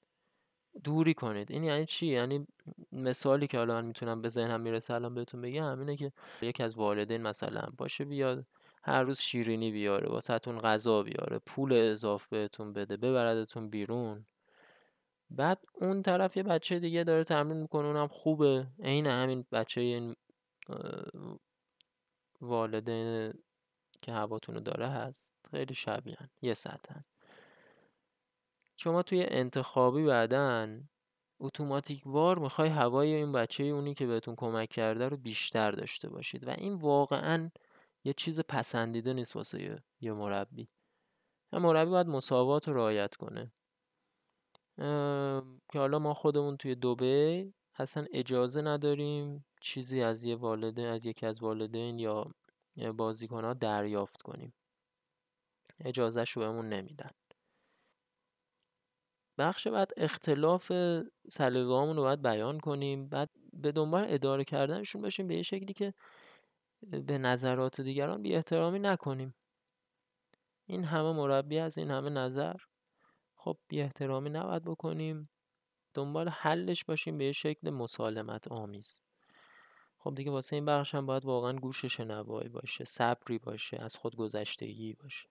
دوری 0.84 1.14
کنید. 1.14 1.52
این 1.52 1.64
یعنی 1.64 1.86
چی؟ 1.86 2.08
یعنی 2.08 2.48
مثالی 2.92 3.48
که 3.48 3.58
حالا 3.58 3.74
من 3.74 3.86
می‌تونم 3.86 4.22
به 4.22 4.30
ذهنم 4.30 4.62
می‌رسه 4.62 4.94
الان 4.94 5.14
بهتون 5.14 5.42
بگم 5.42 5.80
اینه 5.80 5.96
که 5.96 6.12
یکی 6.42 6.64
از 6.64 6.76
والدین 6.76 7.22
مثلا 7.22 7.68
باشه 7.78 8.06
بیاد 8.06 8.46
هر 8.84 9.04
روز 9.04 9.20
شیرینی 9.20 9.72
بیاره 9.72 10.10
واسهتون 10.10 10.60
غذا 10.60 11.04
بیاره 11.04 11.40
پول 11.40 11.74
اضاف 11.74 12.28
بهتون 12.28 12.74
بده 12.74 12.98
ببردتون 12.98 13.70
بیرون. 13.70 14.26
بعد 15.30 15.60
اون 15.74 16.02
طرف 16.02 16.38
یه 16.38 16.44
بچه 16.44 16.80
دیگه 16.80 17.04
داره 17.04 17.24
تمرین 17.24 17.62
می‌کنه 17.62 17.88
اونم 17.88 18.08
خوبه. 18.08 18.68
عین 18.84 19.08
همین 19.08 19.46
بچه 19.52 19.82
این 19.82 20.16
والدین 22.42 23.34
که 24.02 24.12
هواتونو 24.12 24.60
داره 24.60 24.88
هست. 24.88 25.34
خیلی 25.52 25.74
شبیه 25.74 26.18
یه 26.42 26.54
سطحن 26.54 27.06
شما 28.78 29.04
توی 29.04 29.24
انتخابی 29.24 30.06
بعدن 30.06 30.90
اتوماتیک 31.40 32.02
وار 32.06 32.40
می‌خوای 32.40 32.70
هوای 32.70 33.14
این 33.14 33.32
بچه 33.32 33.64
اونی 33.64 33.94
که 33.94 34.08
بهتون 34.08 34.36
کمک 34.36 34.70
کرده 34.70 35.10
رو 35.10 35.18
بیشتر 35.18 35.72
داشته 35.72 36.10
باشید 36.10 36.48
و 36.48 36.50
این 36.50 36.74
واقعا 36.74 37.52
یه 38.04 38.14
چیز 38.14 38.40
پسندیده 38.40 39.14
نیست 39.14 39.36
واسه 39.36 39.84
یه 40.02 40.14
مربی. 40.14 40.70
یه 41.54 41.60
مربی 41.60 41.92
باید 41.92 42.08
مساوات 42.08 42.68
رو 42.68 42.74
رعایت 42.74 43.16
کنه. 43.16 43.52
که 45.72 45.80
حالا 45.80 46.00
ما 46.00 46.14
خودمون 46.14 46.58
توی 46.58 46.76
دوبه 46.76 47.48
اصلا 47.76 48.06
اجازه 48.14 48.62
نداریم 48.62 49.46
چیزی 49.62 50.02
از 50.02 50.24
یه 50.24 50.36
والده 50.36 50.82
از 50.82 51.06
یکی 51.06 51.26
از 51.26 51.44
والدین 51.44 52.00
یا 52.00 52.94
بازیکن 52.96 53.44
ها 53.44 53.54
دریافت 53.54 54.22
کنیم. 54.22 54.54
اجازهش 55.80 56.32
رو 56.32 56.42
بهمون 56.42 56.70
نمیدن. 56.70 57.12
بخش 59.38 59.68
بعد 59.68 59.92
اختلاف 59.98 60.72
سلیقه‌هامون 61.30 61.96
رو 61.96 62.02
باید 62.02 62.22
بیان 62.22 62.60
کنیم. 62.60 63.10
بعد 63.10 63.30
به 63.54 63.72
دنبال 63.72 64.06
اداره 64.08 64.44
کردنشون 64.44 65.02
باشیم 65.02 65.28
به 65.28 65.36
یه 65.36 65.42
شکلی 65.42 65.74
که 65.74 65.94
به 66.82 67.18
نظرات 67.18 67.82
دیگران 67.82 68.22
بی 68.22 68.36
احترامی 68.36 68.80
نکنیم. 68.80 69.36
این 70.66 70.84
همه 70.84 71.12
مربی 71.12 71.60
از 71.60 71.78
این 71.78 71.92
همه 71.92 72.10
نظر. 72.10 72.56
خب 73.36 73.58
بی 73.68 73.82
احترامی 73.82 74.30
نباید 74.30 74.64
بکنیم. 74.64 75.30
دنبال 75.94 76.30
حلش 76.30 76.86
باشیم 76.86 77.18
به 77.18 77.26
یه 77.26 77.32
شکل 77.32 77.70
مسالمت 77.70 78.48
آمیز. 78.48 79.02
خب 79.98 80.16
دیگه 80.16 80.32
واسه 80.32 80.56
این 80.56 80.66
بخش 80.66 80.96
هم 80.96 81.06
باید 81.06 81.26
واقعا 81.26 81.54
گوش 81.54 81.86
شنوایی 81.86 82.50
باشه 82.50 82.86
صبری 82.86 83.38
باشه 83.38 83.78
از 83.82 83.96
خود 83.96 84.16
گذشتگی 84.16 84.94
باشه. 84.94 85.30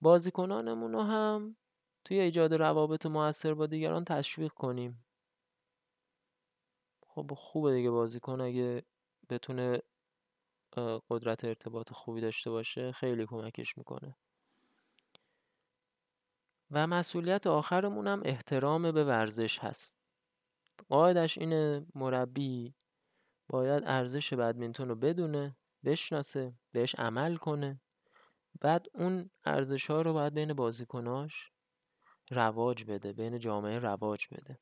بازیکنانمون 0.00 0.92
رو 0.92 1.02
هم 1.02 1.56
توی 2.04 2.20
ایجاد 2.20 2.54
روابط 2.54 3.06
موثر 3.06 3.54
با 3.54 3.66
دیگران 3.66 4.04
تشویق 4.04 4.52
کنیم. 4.52 5.04
خب 7.06 7.30
خوبه 7.34 7.74
دیگه 7.74 7.90
بازیکن 7.90 8.40
اگه 8.40 8.82
بتونه 9.28 9.82
قدرت 11.10 11.44
ارتباط 11.44 11.92
خوبی 11.92 12.20
داشته 12.20 12.50
باشه 12.50 12.92
خیلی 12.92 13.26
کمکش 13.26 13.78
می‌کنه. 13.78 14.16
و 16.70 16.86
مسئولیت 16.86 17.46
آخرمون 17.46 18.06
هم 18.06 18.22
احترام 18.24 18.92
به 18.92 19.04
ورزش 19.04 19.58
هست. 19.58 19.98
قاعدش 20.88 21.38
اینه 21.38 21.86
مربی 21.94 22.74
باید 23.48 23.82
ارزش 23.86 24.34
بدمینتون 24.34 24.88
رو 24.88 24.94
بدونه 24.94 25.56
بشناسه 25.84 26.54
بهش 26.72 26.94
عمل 26.94 27.36
کنه. 27.36 27.80
بعد 28.60 28.86
اون 28.94 29.30
ارزش 29.44 29.90
ها 29.90 30.02
رو 30.02 30.12
باید 30.12 30.34
بین 30.34 30.52
بازیکناش 30.52 31.50
رواج 32.30 32.84
بده 32.84 33.12
بین 33.12 33.38
جامعه 33.38 33.78
رواج 33.78 34.28
بده. 34.28 34.58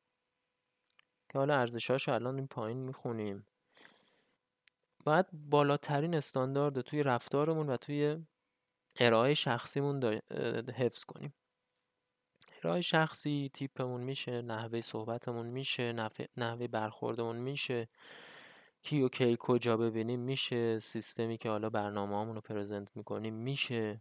که 1.29 1.39
حالا 1.39 1.55
ارزشهاش 1.55 2.09
الان 2.09 2.37
این 2.37 2.47
پایین 2.47 2.79
می‌خونیم. 2.79 3.47
باید 5.05 5.27
بالاترین 5.33 6.15
استاندارد 6.15 6.81
توی 6.81 7.03
رفتارمون 7.03 7.71
و 7.71 7.77
توی 7.77 8.19
ارائه 9.01 9.35
شخصیمون 9.35 10.21
حفظ 10.75 11.05
کنیم. 11.05 11.35
ارائه 12.63 12.81
شخصی 12.81 13.51
تیپمون 13.55 14.01
میشه 14.01 14.43
نحوه 14.43 14.81
صحبتمون 14.81 15.47
میشه 15.47 15.93
نحوه 16.37 16.67
برخوردمون 16.67 17.37
میشه. 17.37 17.89
کی 18.83 19.03
و 19.03 19.09
کی 19.09 19.37
کجا 19.41 19.77
ببینیم 19.77 20.21
میشه. 20.21 20.79
سیستمی 20.79 21.39
که 21.39 21.51
حالا 21.51 21.71
برنامه 21.71 22.35
رو 22.35 22.41
پرزنت 22.41 22.97
می‌کنیم 22.97 23.35
میشه. 23.35 24.01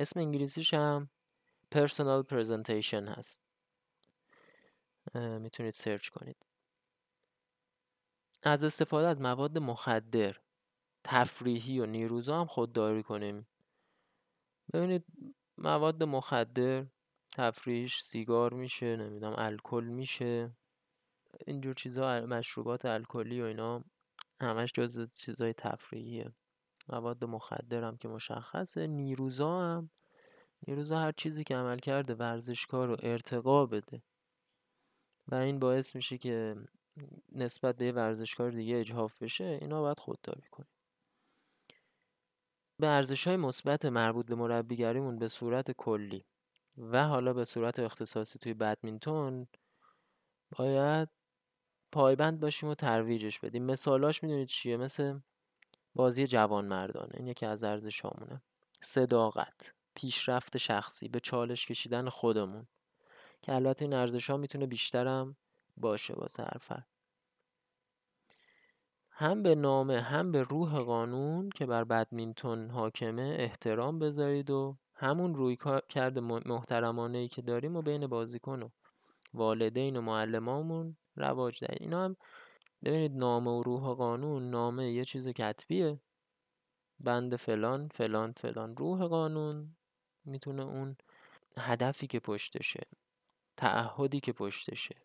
اسم 0.00 0.20
انگلیسیش 0.20 0.74
هم 0.74 1.10
Personal 1.74 2.24
Presentation 2.32 3.08
هست. 3.08 3.40
می‌تونید 5.14 5.72
سرچ 5.72 6.08
کنید. 6.08 6.36
از 8.42 8.64
استفاده 8.64 9.08
از 9.08 9.20
مواد 9.20 9.58
مخدر 9.58 10.36
تفریحی 11.04 11.80
و 11.80 11.86
نیروزا 11.86 12.40
هم 12.40 12.46
خودداری 12.46 13.02
کنیم. 13.02 13.46
ببینید 14.72 15.04
مواد 15.58 16.02
مخدر 16.02 16.86
تفریحش 17.32 18.02
سیگار 18.02 18.54
میشه 18.54 18.96
نمی‌دونم 18.96 19.34
الکل 19.38 19.84
میشه. 19.84 20.56
اینجور 21.46 21.74
چیزها 21.74 22.20
مشروبات 22.20 22.84
الکلی 22.84 23.42
و 23.42 23.44
اینا 23.44 23.84
همش 24.40 24.72
جز 24.72 25.08
چیزای 25.14 25.52
تفریحیه. 25.52 26.32
مواد 26.88 27.24
مخدر 27.24 27.84
هم 27.84 27.96
که 27.96 28.08
مشخصه. 28.08 28.86
نیروزا 28.86 29.60
هم 29.60 29.90
نیروزا 30.68 30.98
هر 30.98 31.12
چیزی 31.12 31.44
که 31.44 31.56
عمل 31.56 31.78
کرده 31.78 32.14
ورزشکار 32.14 32.88
رو 32.88 32.96
ارتقا 33.02 33.66
بده. 33.66 34.02
و 35.28 35.34
این 35.34 35.58
باعث 35.58 35.96
میشه 35.96 36.18
که 36.18 36.56
نسبت 37.32 37.76
به 37.76 37.84
یه 37.84 37.92
ورزشکار 37.92 38.50
دیگه 38.50 38.80
اجهاف 38.80 39.22
بشه 39.22 39.58
اینا 39.60 39.80
باید 39.80 39.98
خودداری 39.98 40.48
کنیم 40.50 40.68
به 42.78 42.86
ارزش 42.86 43.26
های 43.26 43.36
مثبت 43.36 43.84
مربوط 43.84 44.26
به 44.26 44.34
مربیگریمون 44.34 45.18
به 45.18 45.28
صورت 45.28 45.70
کلی 45.70 46.24
و 46.78 47.06
حالا 47.06 47.32
به 47.32 47.44
صورت 47.44 47.78
اختصاصی 47.78 48.38
توی 48.38 48.54
بدمینتون 48.54 49.46
باید 50.58 51.08
پایبند 51.92 52.40
باشیم 52.40 52.68
و 52.68 52.74
ترویجش 52.74 53.40
بدیم. 53.40 53.64
مثالاش 53.64 54.22
می‌دونید 54.22 54.48
چیه؟ 54.48 54.76
مثل 54.76 55.18
بازی 55.94 56.26
جوان 56.26 56.64
مردانه 56.64 57.12
این 57.14 57.26
یکی 57.26 57.46
از 57.46 57.64
ارزش 57.64 58.00
هامونه 58.00 58.42
صداقت. 58.80 59.74
پیشرفت 60.00 60.56
شخصی 60.56 61.08
به 61.08 61.20
چالش 61.20 61.66
کشیدن 61.66 62.08
خودمون. 62.08 62.66
که 63.42 63.54
البته 63.54 63.84
این 63.84 63.94
ارزش 63.94 64.30
ها 64.30 64.36
می‌تونه 64.36 64.66
بیشترم 64.66 65.36
باشه 65.76 66.14
واسه 66.14 66.42
هر 66.42 66.58
فرد. 66.60 66.86
هم 69.10 69.42
به 69.42 69.54
نامه 69.54 70.00
هم 70.00 70.32
به 70.32 70.42
روح 70.42 70.78
قانون 70.78 71.50
که 71.50 71.66
بر 71.66 71.84
بدمینتون 71.84 72.70
حاکمه 72.70 73.36
احترام 73.38 73.98
بذارید 73.98 74.50
و 74.50 74.76
همون 74.94 75.34
روی 75.34 75.56
کرده 75.88 76.20
محترمانه 76.20 77.28
که 77.28 77.42
داریم 77.42 77.76
و 77.76 77.82
بین 77.82 78.06
بازیکن 78.06 78.62
و 78.62 78.68
والدین 79.34 79.96
و 79.96 80.00
معلمامون 80.00 80.96
رواج 81.16 81.60
دهید. 81.60 81.82
اینا 81.82 82.04
هم 82.04 82.16
ببینید 82.84 83.16
نامه 83.16 83.50
و 83.50 83.62
روح 83.62 83.94
قانون 83.94 84.50
نامه 84.50 84.92
یه 84.92 85.04
چیز 85.04 85.28
کتبیه. 85.28 86.00
بند 87.00 87.36
فلان 87.36 87.88
فلان 87.88 88.32
فلان. 88.32 88.76
روح 88.76 89.04
قانون 89.06 89.76
می‌تونه 90.30 90.62
اون 90.62 90.96
هدفی 91.56 92.06
که 92.06 92.20
پشتشه 92.20 92.86
تعهدی 93.56 94.20
که 94.20 94.32
پشتشه 94.32 94.96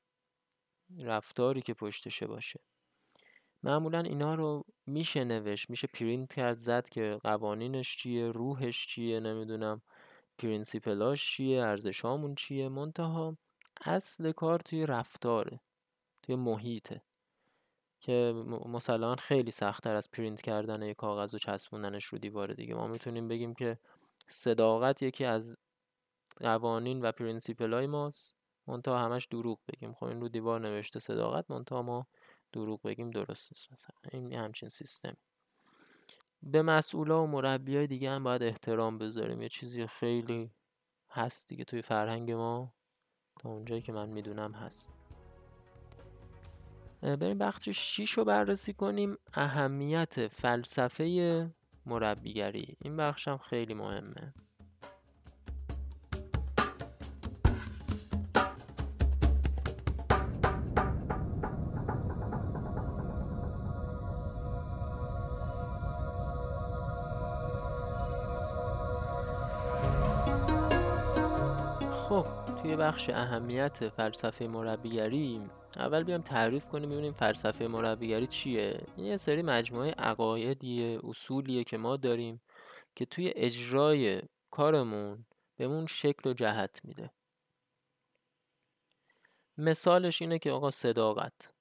رفتاری 0.99 1.61
که 1.61 1.73
پشتشه 1.73 2.27
باشه. 2.27 2.59
معمولا 3.63 3.99
اینا 3.99 4.35
رو 4.35 4.65
میشه 4.85 5.23
نوشت 5.23 5.69
میشه 5.69 5.87
پرینت 5.87 6.33
کرد 6.33 6.55
زد 6.55 6.89
که 6.89 7.19
قوانینش 7.23 7.97
چیه 7.97 8.31
روحش 8.31 8.87
چیه 8.87 9.19
نمی‌دونم 9.19 9.81
principle 10.37 11.14
اش 11.14 11.31
چیه 11.31 11.61
ارزشامون 11.61 12.35
چیه. 12.35 12.69
منتها 12.69 13.37
اصل 13.81 14.31
کار 14.31 14.59
توی 14.59 14.85
رفتاره 14.85 15.59
توی 16.23 16.35
محیطه 16.35 17.01
که 17.99 18.33
مسلما 18.65 19.15
خیلی 19.15 19.51
سختتر 19.51 19.95
از 19.95 20.11
پرینت 20.11 20.41
کردن 20.41 20.81
یک 20.81 20.97
کاغذ 20.97 21.35
و 21.35 21.37
چسبوندنش 21.37 22.05
رو 22.05 22.17
دیواره 22.17 22.53
دیگه. 22.53 22.75
ما 22.75 22.87
می‌تونیم 22.87 23.27
بگیم 23.27 23.53
که 23.53 23.77
صداقت 24.27 25.01
یکی 25.03 25.25
از 25.25 25.57
قوانین 26.39 27.01
و 27.01 27.11
principle 27.11 27.73
های 27.73 27.87
ماست. 27.87 28.33
منتها 28.67 28.99
همش 28.99 29.25
دروغ 29.25 29.59
بگیم. 29.67 29.93
خب 29.93 30.03
این 30.03 30.21
رو 30.21 30.29
دیوار 30.29 30.61
نوشته 30.61 30.99
صداقت 30.99 31.51
منتها 31.51 31.81
ما 31.81 32.07
دروغ 32.53 32.81
بگیم 32.81 33.11
درست 33.11 33.51
است 33.51 33.71
مثلا. 33.71 33.95
این 34.11 34.33
همچین 34.33 34.69
سیستم 34.69 35.17
به 36.43 36.61
مسئولا 36.61 37.23
و 37.23 37.27
مربی 37.27 37.75
های 37.75 37.87
دیگه 37.87 38.11
هم 38.11 38.23
باید 38.23 38.43
احترام 38.43 38.97
بذاریم. 38.97 39.41
یه 39.41 39.49
چیزی 39.49 39.87
خیلی 39.87 40.51
هست 41.09 41.47
دیگه 41.47 41.63
توی 41.63 41.81
فرهنگ 41.81 42.31
ما. 42.31 42.73
تا 43.39 43.49
اونجایی 43.49 43.81
که 43.81 43.91
من 43.91 44.09
می‌دونم 44.09 44.51
هست. 44.51 44.89
بریم 47.01 47.37
بخش 47.37 47.69
6 47.69 48.11
رو 48.11 48.25
بررسی 48.25 48.73
کنیم. 48.73 49.17
اهمیت 49.33 50.27
فلسفه 50.27 51.49
مربیگری. 51.85 52.77
این 52.81 52.97
بخش 52.97 53.27
هم 53.27 53.37
خیلی 53.37 53.73
مهمه. 53.73 54.33
توی 72.65 72.75
بخش 72.75 73.09
اهمیت 73.09 73.89
فلسفه 73.89 74.47
مربیگری 74.47 75.49
اول 75.77 76.03
بیام 76.03 76.21
تعریف 76.21 76.67
کنیم 76.67 76.89
ببینیم 76.89 77.13
فلسفه 77.13 77.67
مربیگری 77.67 78.27
چیه. 78.27 78.83
این 78.97 79.05
یه 79.05 79.17
سری 79.17 79.41
مجموعه 79.41 79.91
عقایدیه 79.91 80.99
اصولیه 81.03 81.63
که 81.63 81.77
ما 81.77 81.97
داریم 81.97 82.41
که 82.95 83.05
توی 83.05 83.33
اجرای 83.35 84.21
کارمون 84.51 85.25
بهمون 85.57 85.85
شکل 85.85 86.29
و 86.29 86.33
جهت 86.33 86.81
میده. 86.83 87.11
مثالش 89.57 90.21
اینه 90.21 90.39
که 90.39 90.51
آقا 90.51 90.71
صداقت 90.71 91.53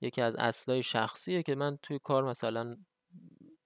یکی 0.00 0.22
از 0.22 0.34
اصلای 0.36 0.82
شخصیه 0.82 1.42
که 1.42 1.54
من 1.54 1.76
توی 1.82 1.98
کار 1.98 2.24
مثلا 2.24 2.76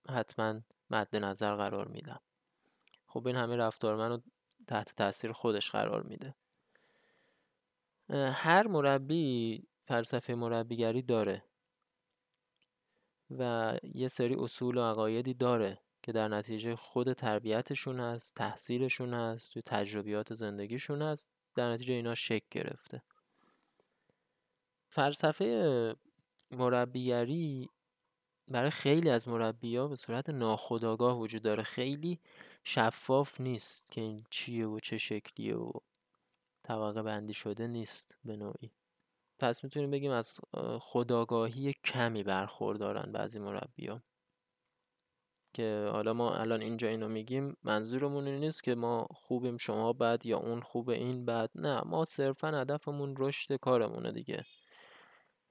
حتما 0.08 0.60
مد 0.90 1.16
نظر 1.16 1.56
قرار 1.56 1.88
میدم. 1.88 2.20
خب 3.06 3.26
این 3.26 3.36
همه 3.36 3.56
رفتار 3.56 3.96
منو 3.96 4.18
تحت 4.66 4.96
تاثیر 4.96 5.32
خودش 5.32 5.70
قرار 5.70 6.02
میده. 6.02 6.34
هر 8.14 8.66
مربی 8.66 9.62
فلسفه 9.84 10.34
مربیگری 10.34 11.02
داره 11.02 11.44
و 13.30 13.74
یه 13.94 14.08
سری 14.08 14.34
اصول 14.34 14.76
و 14.76 14.82
عقایدی 14.82 15.34
داره 15.34 15.78
که 16.02 16.12
در 16.12 16.28
نتیجه 16.28 16.76
خود 16.76 17.12
تربیتشون 17.12 18.00
هست 18.00 18.34
تحصیلشون 18.34 19.14
هست 19.14 19.52
توی 19.52 19.62
تجربیات 19.66 20.34
زندگیشون 20.34 21.02
هست 21.02 21.28
در 21.54 21.72
نتیجه 21.72 21.94
اینا 21.94 22.14
شکل 22.14 22.46
گرفته. 22.50 23.02
فلسفه 24.88 25.94
مربیگری 26.50 27.68
برای 28.48 28.70
خیلی 28.70 29.10
از 29.10 29.28
مربیا 29.28 29.88
به 29.88 29.96
صورت 29.96 30.30
ناخودآگاه 30.30 31.18
وجود 31.18 31.42
داره. 31.42 31.62
خیلی 31.62 32.20
شفاف 32.64 33.40
نیست 33.40 33.90
که 33.92 34.00
این 34.00 34.24
چیه 34.30 34.66
و 34.66 34.80
چه 34.80 34.98
شکلیه 34.98 35.56
و 35.56 35.72
طبقه 36.70 37.02
بندی 37.02 37.34
شده 37.34 37.66
نیست 37.66 38.16
به 38.24 38.36
نوعی. 38.36 38.70
پس 39.38 39.64
می‌تونیم 39.64 39.90
بگیم 39.90 40.10
از 40.10 40.40
خداگاهی 40.80 41.74
کمی 41.84 42.22
برخوردارن 42.22 43.12
بعضی 43.12 43.38
مربیا 43.38 44.00
که 45.54 45.88
حالا 45.92 46.12
ما 46.12 46.34
الان 46.34 46.60
اینجا 46.60 46.88
اینو 46.88 47.08
میگیم 47.08 47.56
منظورمون 47.62 48.26
این 48.26 48.40
نیست 48.40 48.64
که 48.64 48.74
ما 48.74 49.06
خوبیم 49.10 49.56
شما 49.56 49.92
بد 49.92 50.26
یا 50.26 50.38
اون 50.38 50.60
خوب 50.60 50.90
این 50.90 51.24
بد 51.24 51.50
نه 51.54 51.82
ما 51.86 52.04
صرفا 52.04 52.48
هدفمون 52.48 53.14
رشد 53.18 53.56
کارمونه 53.56 54.12
دیگه. 54.12 54.44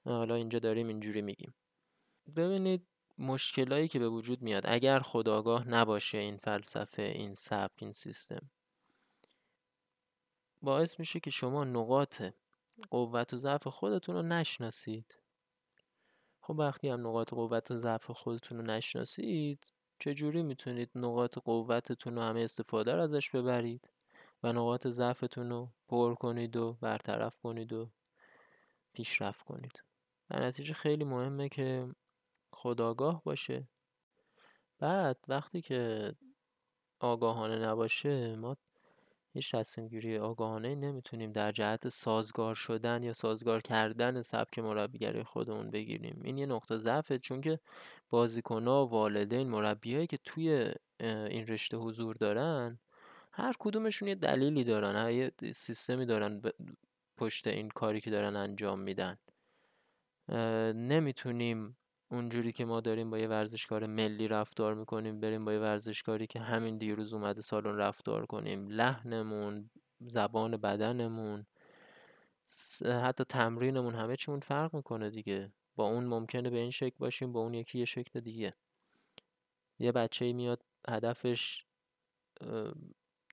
حالا 0.04 0.34
اینجا 0.34 0.58
داریم 0.58 0.88
اینجوری 0.88 1.22
میگیم. 1.22 1.52
ببینید 2.36 2.86
مشکلایی 3.18 3.88
که 3.88 3.98
به 3.98 4.08
وجود 4.08 4.42
میاد 4.42 4.62
اگر 4.66 5.00
خداگاه 5.00 5.68
نباشه 5.68 6.18
این 6.18 6.36
فلسفه 6.36 7.02
این 7.02 7.34
سبک 7.34 7.82
این 7.82 7.92
سیستم 7.92 8.46
باعث 10.62 10.98
میشه 10.98 11.20
که 11.20 11.30
شما 11.30 11.64
نقاط 11.64 12.22
قوت 12.90 13.34
و 13.34 13.36
ضعف 13.36 13.66
خودتون 13.68 14.14
رو 14.14 14.22
نشناسید. 14.22 15.16
خب 16.40 16.58
وقتی 16.58 16.88
هم 16.88 17.06
نقاط 17.06 17.30
قوت 17.30 17.70
و 17.70 17.78
ضعف 17.78 18.10
خودتون 18.10 18.58
رو 18.58 18.64
نشناسید 18.64 19.72
چجوری 19.98 20.42
می‌تونید 20.42 20.90
نقاط 20.94 21.38
قوتتون 21.38 22.16
رو 22.16 22.22
همه 22.22 22.40
استفاده 22.40 22.94
رو 22.94 23.02
ازش 23.02 23.30
ببرید 23.30 23.88
و 24.42 24.52
نقاط 24.52 24.86
ضعفتون 24.86 25.50
رو 25.50 25.68
پر 25.88 26.14
کنید 26.14 26.56
و 26.56 26.72
برطرف 26.72 27.36
کنید 27.36 27.72
و 27.72 27.90
پیشرفت 28.92 29.42
کنید؟ 29.42 29.82
در 30.30 30.46
نتیجه 30.46 30.74
خیلی 30.74 31.04
مهمه 31.04 31.48
که 31.48 31.88
خداگاه 32.52 33.22
باشه. 33.24 33.68
بعد 34.78 35.16
وقتی 35.28 35.62
که 35.62 36.12
آگاهانه 37.00 37.58
نباشه 37.58 38.36
ما 38.36 38.56
هیچ 39.32 39.54
تصمیم 39.54 39.88
گیری 39.88 40.18
آگاهانه 40.18 40.74
نمی‌تونیم 40.74 41.32
در 41.32 41.52
جهت 41.52 41.88
سازگار 41.88 42.54
شدن 42.54 43.02
یا 43.02 43.12
سازگار 43.12 43.60
کردن 43.60 44.22
سبک 44.22 44.58
مربیگری 44.58 45.22
خودمون 45.22 45.70
بگیریم. 45.70 46.20
این 46.24 46.38
یه 46.38 46.46
نقطه 46.46 46.76
ضعفه 46.76 47.18
چون 47.18 47.40
که 47.40 47.60
بازیکنها 48.10 48.86
والدین 48.86 49.48
مربیایی 49.48 50.06
که 50.06 50.18
توی 50.24 50.72
این 51.00 51.46
رشته 51.46 51.76
حضور 51.76 52.16
دارن 52.16 52.78
هر 53.32 53.54
کدومشون 53.58 54.08
یه 54.08 54.14
دلیلی 54.14 54.64
دارن 54.64 55.10
یه 55.12 55.32
سیستمی 55.52 56.06
دارن 56.06 56.42
پشت 57.16 57.46
این 57.46 57.68
کاری 57.68 58.00
که 58.00 58.10
دارن 58.10 58.36
انجام 58.36 58.80
میدن. 58.80 59.18
نمی‌تونیم 60.72 61.76
اونجوری 62.10 62.52
که 62.52 62.64
ما 62.64 62.80
داریم 62.80 63.10
با 63.10 63.18
یه 63.18 63.28
ورزشکار 63.28 63.86
ملی 63.86 64.28
رفتار 64.28 64.74
می‌کنیم 64.74 65.20
بریم 65.20 65.44
با 65.44 65.52
یه 65.52 65.58
ورزشکاری 65.58 66.26
که 66.26 66.40
همین 66.40 66.78
دیروز 66.78 67.12
اومده 67.12 67.42
سالن 67.42 67.76
رفتار 67.76 68.26
کنیم. 68.26 68.68
لحنمون 68.68 69.70
زبان 70.00 70.56
بدنمون 70.56 71.46
حتی 72.84 73.24
تمرینمون 73.24 73.94
همه 73.94 74.16
چیمون 74.16 74.40
فرق 74.40 74.74
می‌کنه 74.74 75.10
دیگه. 75.10 75.52
با 75.76 75.86
اون 75.86 76.04
ممکنه 76.04 76.50
به 76.50 76.58
این 76.58 76.70
شکل 76.70 76.96
باشیم 76.98 77.32
با 77.32 77.40
اون 77.40 77.54
یکی 77.54 77.78
یه 77.78 77.84
شکل 77.84 78.20
دیگه. 78.20 78.54
یه 79.78 79.92
بچه 79.92 80.32
میاد 80.32 80.62
هدفش 80.88 81.64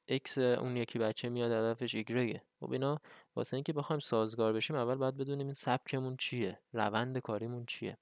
اکس 0.08 0.38
اون 0.38 0.78
یکی 0.78 1.00
بچه 1.00 1.30
میاد 1.30 1.52
هدفش 1.52 1.96
ایگرگه 1.96 2.42
خب 2.60 2.72
اینا 2.72 3.02
واسه 3.36 3.58
اینکه 3.58 3.74
بخوایم 3.74 4.00
سازگار 4.00 4.54
بشیم 4.54 4.76
اول 4.76 4.96
باید 4.96 5.18
بدونیم 5.18 5.48
این 5.48 5.54
سبکمون 5.54 6.18
چیه 6.18 6.60
روند 6.74 7.18
کاریمون 7.18 7.66
چیه. 7.66 7.98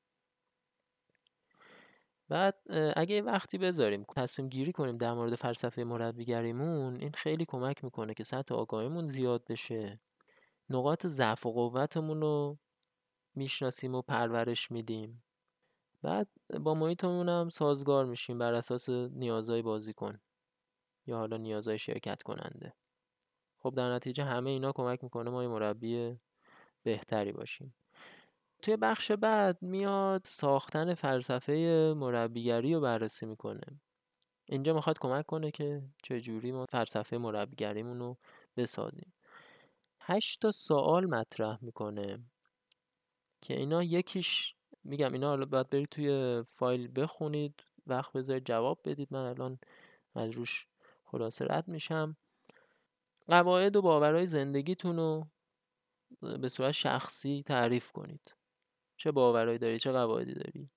بعد 2.29 2.55
اگه 2.95 3.21
وقتی 3.21 3.57
بذاریم 3.57 4.05
تصمیم 4.15 4.49
گیری 4.49 4.71
کنیم 4.71 4.97
در 4.97 5.13
مورد 5.13 5.35
فلسفه 5.35 5.83
مربیگریمون 5.83 6.95
این 6.95 7.11
خیلی 7.11 7.45
کمک 7.45 7.83
می‌کنه 7.83 8.13
که 8.13 8.23
سطح 8.23 8.55
آگاهیمون 8.55 9.07
زیاد 9.07 9.45
بشه. 9.45 9.99
نقاط 10.69 11.07
ضعف 11.07 11.45
و 11.45 11.51
قوتمون 11.51 12.21
رو 12.21 12.57
می‌شناسیم 13.35 13.95
و 13.95 14.01
پرورش 14.01 14.71
میدیم. 14.71 15.13
بعد 16.01 16.27
با 16.59 16.73
محیطمون 16.73 17.29
هم 17.29 17.49
سازگار 17.49 18.05
میشیم 18.05 18.37
بر 18.37 18.53
اساس 18.53 18.89
نیازهای 18.89 19.61
بازیکن 19.61 20.19
یا 21.07 21.17
حالا 21.17 21.37
نیازهای 21.37 21.79
شرکت 21.79 22.23
کننده. 22.23 22.73
خب 23.57 23.73
در 23.75 23.93
نتیجه 23.93 24.23
همه 24.23 24.49
اینا 24.49 24.71
کمک 24.71 25.03
می‌کنه 25.03 25.29
ما 25.29 25.43
یه 25.43 25.49
مربی 25.49 26.19
بهتری 26.83 27.31
باشیم. 27.31 27.69
توی 28.61 28.77
بخش 28.77 29.11
بعد 29.11 29.61
میاد 29.61 30.21
ساختن 30.25 30.93
فلسفه 30.93 31.93
مربیگری 31.97 32.73
رو 32.73 32.81
بررسی 32.81 33.25
می‌کنه. 33.25 33.79
اینجا 34.45 34.73
می‌خواد 34.73 34.99
کمک 34.99 35.25
کنه 35.25 35.51
که 35.51 35.83
چجوری 36.03 36.51
ما 36.51 36.65
فلسفه 36.65 37.17
مربیگریمون 37.17 37.99
رو 37.99 38.17
بسازیم. 38.57 39.13
هشت 40.01 40.41
تا 40.41 40.51
سوال 40.51 41.05
مطرح 41.05 41.57
می‌کنه 41.61 42.19
که 43.41 43.57
اینا 43.57 43.83
یکیش 43.83 44.55
میگم 44.83 45.13
اینا 45.13 45.27
حالا 45.27 45.45
باید 45.45 45.69
برید 45.69 45.89
توی 45.89 46.43
فایل 46.43 47.01
بخونید 47.01 47.63
وقت 47.87 48.13
بذارید 48.13 48.45
جواب 48.45 48.79
بدید. 48.85 49.07
من 49.11 49.25
الان 49.25 49.59
از 50.15 50.31
روش 50.31 50.67
خلاصه 51.05 51.45
رد 51.49 51.67
میشم. 51.67 52.17
قواعد 53.27 53.75
و 53.75 53.81
باورهای 53.81 54.25
زندگیتون 54.25 54.95
رو 54.97 55.27
به 56.21 56.49
صورت 56.49 56.71
شخصی 56.71 57.43
تعریف 57.45 57.91
کنید. 57.91 58.35
چه 58.97 59.11
باورهایی 59.11 59.57
داری 59.57 59.79
چه 59.79 59.91
قواعدی 59.91 60.33
داری؟ 60.33 60.69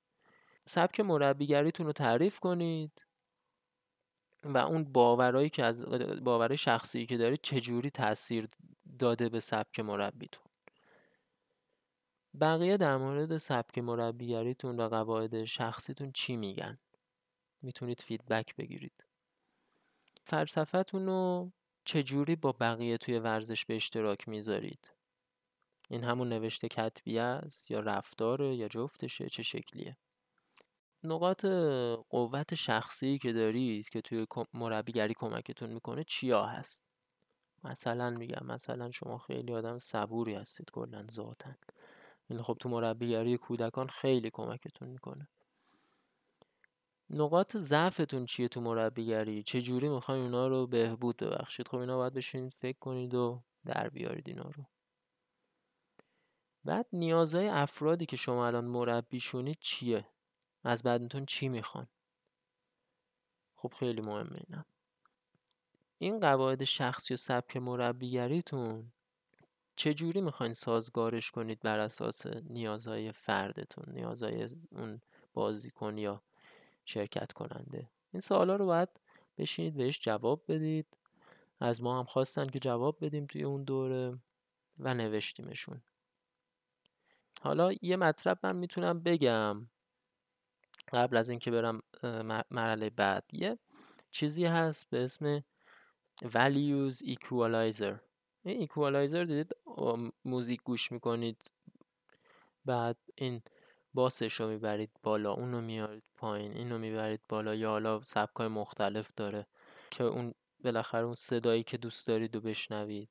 سبک 0.65 1.01
مربیگریتون 1.01 1.87
رو 1.87 1.93
تعریف 1.93 2.39
کنید 2.41 3.07
و 4.45 4.59
اون 4.59 4.85
باورهایی 4.85 5.51
که 5.51 5.65
از 5.65 5.85
باورهای 6.25 6.57
شخصی 6.57 7.07
که 7.07 7.17
دارید 7.17 7.41
چجوری 7.43 7.91
تاثیر 7.91 8.49
داده 8.99 9.29
به 9.29 9.41
سبک 9.41 9.81
مربیتون؟ 9.81 10.45
بقیه 12.41 12.77
در 12.77 12.97
مورد 12.97 13.37
سبک 13.37 13.79
مربیگریتون 13.79 14.81
و 14.81 14.89
قواعد 14.89 15.45
شخصیتون 15.45 16.13
چی 16.13 16.37
میگن؟ 16.37 16.79
می‌تونید 17.63 18.01
فیدبک 18.01 18.57
بگیرید. 18.57 19.05
فلسفتون 20.25 21.07
رو 21.07 21.53
چجوری 21.85 22.37
با 22.37 22.53
بقیه 22.53 22.99
توی 22.99 23.19
ورزش 23.19 23.65
به 23.65 23.77
اشتراک 23.77 24.29
می‌ذارید؟ 24.29 24.98
این 25.89 26.05
همون 26.05 26.29
نوشته 26.29 26.69
کتبی 26.69 27.19
است 27.19 27.71
یا 27.71 27.81
رفتاره 27.81 28.55
یا 28.55 28.69
جفتشه؟ 28.69 29.29
چه 29.29 29.43
شکلیه؟ 29.43 29.97
نقاط 31.05 31.45
قوت 32.09 32.55
شخصی 32.55 33.19
که 33.19 33.33
دارید 33.33 33.89
که 33.89 34.01
توی 34.01 34.27
مربیگری 34.55 35.15
کمکتون 35.15 35.71
می‌کنه 35.71 36.05
چیا 36.05 36.47
هست؟ 36.47 36.85
مثلا 37.65 38.11
میگم 38.11 38.47
مثلا 38.47 38.91
شما 38.91 39.19
خیلی 39.19 39.55
آدم 39.55 39.79
صبوری 39.79 40.35
هستید 40.35 40.71
کلا 40.71 41.07
ذاتن 41.11 41.57
این 42.31 42.43
خب 42.43 42.57
تو 42.61 42.69
مربیگری 42.69 43.37
کودکان 43.37 43.89
خیلی 43.89 44.31
کمکتون 44.31 44.89
می‌کنه. 44.89 45.29
نقاط 47.11 47.57
ضعفتون 47.57 48.27
چیه 48.27 48.49
تو 48.49 48.61
مربیگری؟ 48.61 49.43
چه 49.43 49.63
جوری 49.63 49.89
می‌خواین 49.89 50.23
اونا 50.23 50.49
رو 50.49 50.67
بهبود 50.67 51.17
ببخشید؟ 51.17 51.69
خب 51.69 51.77
اینا 51.77 51.97
باید 51.97 52.13
بشینید 52.13 52.55
فکر 52.55 52.79
کنید 52.79 53.15
و 53.15 53.43
در 53.65 53.89
بیارید 53.89 54.29
اینا 54.29 54.51
رو. 54.51 54.65
بعد 56.65 56.87
نیازهای 56.93 57.49
افرادی 57.49 58.07
که 58.07 58.17
شما 58.17 58.47
الان 58.47 58.65
مربیشونید 58.65 59.59
چیه؟ 59.61 60.07
از 60.65 60.83
بعدتون 60.83 61.27
چی 61.27 61.49
می‌خوان؟ 61.49 61.87
خب 63.57 63.73
خیلی 63.79 64.01
مهمه 64.01 64.41
اینم 64.49 64.65
این 65.99 66.21
قواعد 66.21 66.65
شخصی 66.65 67.15
و 67.15 67.17
سبک 67.17 67.57
مربیگریتون 67.57 68.93
چجوری 69.77 70.21
می‌خواین 70.21 70.53
سازگارش 70.53 71.31
کنید 71.31 71.61
بر 71.61 71.79
اساس 71.79 72.27
نیازهای 72.27 73.13
فردتون 73.13 73.85
نیازهای 73.89 74.49
اون 74.73 75.01
بازیکن 75.35 75.99
یا 75.99 76.23
شرکت 76.85 77.33
کننده؟ 77.33 77.91
این 78.13 78.21
سوالا 78.21 78.57
رو 78.57 78.67
باید 78.67 78.89
بشینید 79.39 79.75
بهش 79.75 80.01
جواب 80.01 80.43
بدید. 80.49 80.87
از 81.61 81.83
ما 81.83 81.99
هم 81.99 82.05
خواستن 82.05 82.47
که 82.47 82.59
جواب 82.59 83.05
بدیم 83.05 83.27
توی 83.27 83.43
اون 83.43 83.65
دوره 83.65 84.19
و 84.79 84.95
نوشتیمشون. 84.95 85.83
حالا 87.43 87.73
یه 87.83 87.97
مطلب 87.97 88.39
من 88.43 88.57
می‌تونم 88.57 89.01
بگم 89.01 89.67
قبل 90.93 91.17
از 91.17 91.29
اینکه 91.29 91.51
برم 91.51 91.83
مرحله 92.51 92.91
بعد. 92.91 93.25
یه 93.33 93.59
چیزی 94.11 94.45
هست 94.45 94.91
به 94.91 95.05
اسم 95.05 95.45
values 96.25 96.95
equalizer. 96.95 97.99
این 98.43 98.67
equalizer 98.67 99.27
دیدید؟ 99.27 99.57
موزیک 100.25 100.63
گوش 100.63 100.93
می‌کنید 100.93 101.53
بعد 102.65 102.97
این 103.15 103.43
باسش 103.95 104.33
رو 104.33 104.49
می‌برید 104.49 104.91
بالا 105.03 105.33
اون 105.33 105.53
رو 105.53 105.61
میارید 105.61 106.05
پایین 106.17 106.53
این 106.53 106.71
رو 106.71 106.79
می‌برید 106.79 107.21
بالا 107.29 107.55
یا 107.55 107.71
حالا 107.71 108.01
سبکای 108.01 108.49
مختلف 108.49 109.11
داره 109.17 109.47
که 109.91 110.05
اون 110.05 110.35
بالاخره 110.65 111.05
اون 111.05 111.15
صدایی 111.15 111.63
که 111.63 111.77
دوست 111.77 112.07
دارید 112.07 112.37
و 112.37 112.41
بشنوید. 112.41 113.11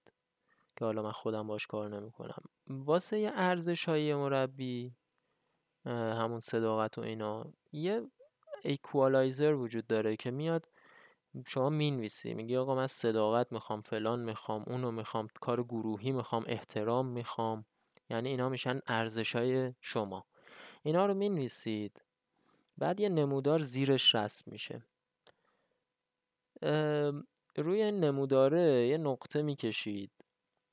که 0.78 0.86
حالا 0.86 1.02
من 1.02 1.12
خودم 1.12 1.48
باش 1.48 1.68
کار 1.68 2.00
نمی‌کنم. 2.00 2.44
واسه 2.70 3.32
ارزش 3.36 3.90
های 3.90 4.16
مربی 4.16 4.96
همون 5.86 6.40
صداقت 6.40 6.98
و 6.98 7.02
اینا 7.02 7.46
یه 7.72 8.02
ایکوالایزر 8.64 9.54
وجود 9.54 9.88
داره 9.88 10.16
که 10.16 10.32
میاد 10.32 10.70
شما 11.48 11.70
می‌نویسی 11.70 12.34
میگی 12.34 12.58
آقا 12.58 12.76
من 12.76 12.88
صداقت 12.88 13.52
می‌خوام 13.52 13.82
فلان 13.82 14.20
می‌خوام 14.20 14.64
اونو 14.68 14.92
می‌خوام 14.92 15.28
کار 15.42 15.64
گروهی 15.64 16.12
می‌خوام 16.12 16.44
احترام 16.48 17.08
می‌خوام. 17.08 17.66
یعنی 18.10 18.30
اینا 18.30 18.50
میشن 18.50 18.80
ارزش 18.88 19.36
های 19.36 19.74
شما. 19.82 20.26
اینا 20.84 21.06
رو 21.06 21.14
می‌نویسید. 21.14 22.02
بعد 22.78 23.00
یه 23.00 23.10
نمودار 23.10 23.60
زیرش 23.60 24.16
رسم 24.16 24.52
میشه. 24.52 24.82
روی 27.58 27.92
نموداره 27.92 28.88
یه 28.88 28.98
نقطه 28.98 29.42
می‌کشید. 29.42 30.12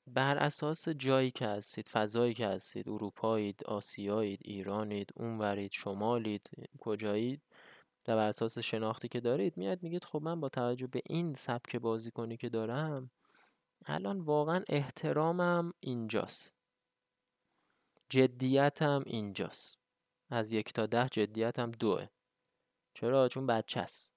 بر 0.07 0.39
اساس 0.39 0.89
جایی 0.89 1.31
که 1.31 1.47
هستید 1.47 1.89
فضایی 1.89 2.35
که 2.35 2.47
هستید 2.47 2.89
اروپایید 2.89 3.65
آسیایید 3.65 4.41
ایرانید 4.45 5.11
اونورید 5.15 5.73
شمالید 5.73 6.51
کجایید 6.81 7.43
و 8.09 8.17
بر 8.17 8.29
اساس 8.29 8.59
شناختی 8.59 9.09
که 9.09 9.21
دارید 9.21 9.57
میاد 9.57 9.83
میگید 9.83 10.05
خب 10.05 10.23
من 10.23 10.41
با 10.41 10.49
توجه 10.49 10.87
به 10.87 11.03
این 11.07 11.35
سبک 11.35 11.77
بازیکنی 11.77 12.37
که 12.37 12.49
دارم 12.49 13.11
الان 13.87 14.21
واقعا 14.21 14.65
احترامم 14.69 15.73
اینجاست. 15.81 16.57
جدیتم 18.09 19.03
اینجاست. 19.07 19.79
از 20.31 20.53
یک 20.53 20.73
تا 20.73 20.87
ده 20.87 21.09
جدیتم 21.09 21.71
دوه. 21.71 22.07
چرا؟ 22.95 23.29
چون 23.29 23.47
بچه 23.47 23.81
است. 23.81 24.13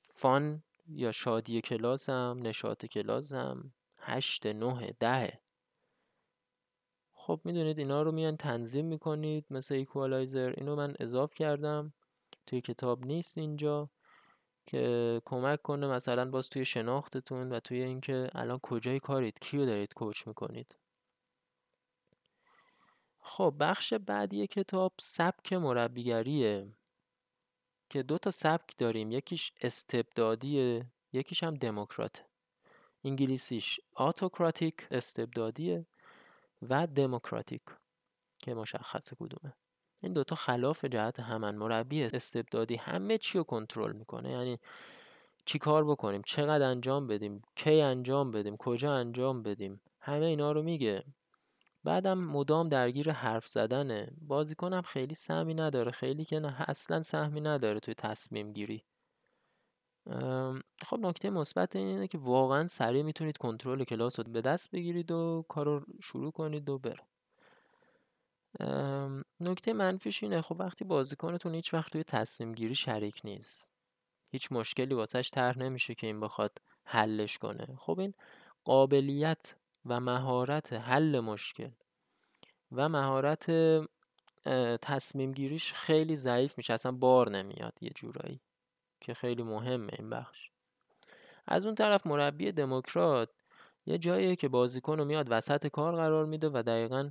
fun 0.00 0.62
یا 0.86 1.12
شادی 1.12 1.60
کلاسم 1.60 2.38
نشاط 2.42 2.86
کلاسم. 2.86 3.72
هشت 4.04 4.46
نه 4.46 4.92
ده. 5.00 5.40
خب 7.12 7.40
می‌دونید 7.44 7.78
اینا 7.78 8.02
رو 8.02 8.12
میان 8.12 8.36
تنظیم 8.36 8.84
می‌کنید 8.84 9.46
مثل 9.50 9.74
ایکوالایزر. 9.74 10.54
اینو 10.56 10.76
من 10.76 10.94
اضاف 11.00 11.34
کردم. 11.34 11.92
توی 12.46 12.60
کتاب 12.60 13.06
نیست 13.06 13.38
اینجا 13.38 13.90
که 14.66 15.22
کمک 15.24 15.62
کنه 15.62 15.86
مثلا 15.86 16.30
باز 16.30 16.48
توی 16.48 16.64
شناختتون 16.64 17.52
و 17.52 17.60
توی 17.60 17.82
اینکه 17.82 18.30
الان 18.32 18.58
کجای 18.62 19.00
کارید 19.00 19.38
کیو 19.40 19.66
دارید 19.66 19.94
کوچ 19.94 20.26
می‌کنید. 20.26 20.76
خب 23.20 23.54
بخش 23.60 23.94
بعدی 23.94 24.46
کتاب 24.46 24.92
سبک 25.00 25.52
مربیگریه 25.52 26.72
که 27.90 28.02
دو 28.02 28.18
تا 28.18 28.30
سبک 28.30 28.78
داریم. 28.78 29.12
یکیش 29.12 29.52
استبدادیه 29.60 30.86
یکیش 31.12 31.42
هم 31.42 31.54
دموکرات 31.54 32.24
انگلیسیش 33.04 33.80
آتوکراتیک 33.94 34.86
استبدادیه 34.90 35.86
و 36.62 36.86
دموکراتیک 36.86 37.62
که 38.38 38.54
مشخصه 38.54 39.16
کدومه. 39.20 39.54
این 40.02 40.12
دوتا 40.12 40.36
خلاف 40.36 40.84
جهت 40.84 41.20
همن 41.20 41.56
مربی 41.56 42.02
استبدادی. 42.04 42.76
همه 42.76 43.18
چی 43.18 43.38
رو 43.38 43.44
کنترل 43.44 43.92
می‌کنه. 43.92 44.30
یعنی 44.30 44.58
چی 45.44 45.58
کار 45.58 45.84
بکنیم؟ 45.84 46.22
چقدر 46.26 46.66
انجام 46.66 47.06
بدیم؟ 47.06 47.42
کی 47.56 47.80
انجام 47.80 48.30
بدیم؟ 48.30 48.56
کجا 48.56 48.94
انجام 48.94 49.42
بدیم؟ 49.42 49.80
همه 50.00 50.26
اینا 50.26 50.52
رو 50.52 50.62
میگه. 50.62 51.04
بعدم 51.84 52.18
مدام 52.18 52.68
درگیر 52.68 53.10
حرف 53.10 53.46
زدنه. 53.46 54.12
بازیکنم 54.20 54.82
خیلی 54.82 55.14
سهمی 55.14 55.54
نداره. 55.54 55.90
خیلی 55.90 56.24
که 56.24 56.40
نه 56.40 56.64
اصلا 56.68 57.02
سهمی 57.02 57.40
نداره 57.40 57.80
توی 57.80 57.94
تصمیم 57.94 58.52
گیری. 58.52 58.84
خب 60.82 60.98
نکته 60.98 61.30
مثبت 61.30 61.76
اینه 61.76 62.06
که 62.06 62.18
واقعا 62.18 62.66
سریع 62.68 63.02
می‌تونید 63.02 63.36
کنترل 63.36 63.84
کلاس 63.84 64.18
رو 64.20 64.32
به 64.32 64.40
دست 64.40 64.70
بگیرید 64.70 65.10
و 65.10 65.44
کار 65.48 65.66
رو 65.66 65.84
شروع 66.02 66.32
کنید 66.32 66.68
و 66.68 66.78
بره. 66.78 67.02
نکته 69.40 69.72
منفیش 69.72 70.22
اینه 70.22 70.42
خب 70.42 70.56
وقتی 70.58 70.84
بازیکنتون 70.84 71.54
هیچ 71.54 71.74
وقت 71.74 71.92
توی 71.92 72.04
تصمیم 72.04 72.52
گیری 72.52 72.74
شریک 72.74 73.20
نیست 73.24 73.72
هیچ 74.30 74.52
مشکلی 74.52 74.94
واسش 74.94 75.30
طرح 75.30 75.58
نمیشه 75.58 75.94
که 75.94 76.06
این 76.06 76.20
بخواد 76.20 76.58
حلش 76.84 77.38
کنه. 77.38 77.66
خب 77.78 78.00
این 78.00 78.14
قابلیت 78.64 79.54
و 79.86 80.00
مهارت 80.00 80.72
حل 80.72 81.20
مشکل 81.20 81.70
و 82.72 82.88
مهارت 82.88 83.50
تصمیم 84.82 85.32
گیریش 85.32 85.72
خیلی 85.72 86.16
ضعیف 86.16 86.58
میشه 86.58 86.72
اصلا 86.72 86.92
بار 86.92 87.30
نمیاد 87.30 87.78
یه 87.80 87.90
جورایی. 87.90 88.40
که 89.04 89.14
خیلی 89.14 89.42
مهمه 89.42 89.92
این 89.98 90.10
بخش. 90.10 90.50
از 91.46 91.66
اون 91.66 91.74
طرف 91.74 92.06
مربی 92.06 92.52
دموکرات 92.52 93.30
یه 93.86 93.98
جاییه 93.98 94.36
که 94.36 94.48
بازیکن 94.48 94.98
رو 94.98 95.04
میاد 95.04 95.26
وسط 95.30 95.66
کار 95.66 95.96
قرار 95.96 96.26
میده 96.26 96.50
و 96.52 96.62
دقیقا 96.66 97.10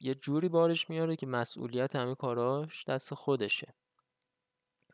یه 0.00 0.14
جوری 0.14 0.48
بارش 0.48 0.90
میاره 0.90 1.16
که 1.16 1.26
مسئولیت 1.26 1.96
همه 1.96 2.14
کاراش 2.14 2.84
دست 2.84 3.14
خودشه. 3.14 3.74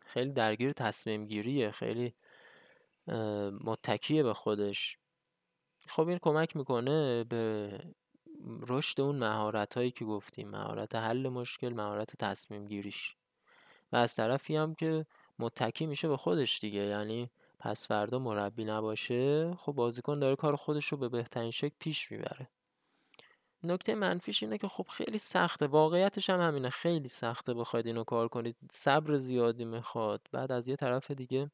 خیلی 0.06 0.32
درگیر 0.32 0.72
تصمیم 0.72 1.26
گیریه 1.26 1.70
خیلی 1.70 2.14
متکیه 3.64 4.22
به 4.22 4.34
خودش. 4.34 4.98
خب 5.88 6.08
این 6.08 6.18
کمک 6.18 6.56
می‌کنه 6.56 7.24
به 7.24 7.70
رشد 8.68 9.00
اون 9.00 9.16
مهارت 9.16 9.74
هایی 9.74 9.90
که 9.90 10.04
گفتیم 10.04 10.50
مهارت 10.50 10.94
حل 10.94 11.28
مشکل 11.28 11.72
مهارت 11.72 12.16
تصمیم 12.16 12.66
گیریش 12.66 13.16
و 13.92 13.96
از 13.96 14.14
طرفی 14.14 14.56
هم 14.56 14.74
که 14.74 15.06
متکی 15.40 15.86
میشه 15.86 16.08
به 16.08 16.16
خودش 16.16 16.60
دیگه. 16.60 16.80
یعنی 16.80 17.30
پس 17.58 17.86
فردا 17.86 18.18
مربی 18.18 18.64
نباشه 18.64 19.54
خب 19.54 19.72
بازیکن 19.72 20.18
داره 20.18 20.36
کار 20.36 20.56
خودش 20.56 20.86
رو 20.86 20.98
به 20.98 21.08
بهترین 21.08 21.50
شکل 21.50 21.74
پیش 21.78 22.12
می‌بره. 22.12 22.48
نکته 23.62 23.94
منفیش 23.94 24.42
اینه 24.42 24.58
که 24.58 24.68
خب 24.68 24.86
خیلی 24.90 25.18
سخته. 25.18 25.66
واقعیتش 25.66 26.30
هم 26.30 26.40
همینه. 26.40 26.70
خیلی 26.70 27.08
سخته 27.08 27.54
بخواید 27.54 27.86
اینو 27.86 28.04
کار 28.04 28.28
کنید. 28.28 28.56
صبر 28.70 29.16
زیادی 29.16 29.64
می‌خواد. 29.64 30.20
بعد 30.32 30.52
از 30.52 30.68
یه 30.68 30.76
طرف 30.76 31.10
دیگه 31.10 31.50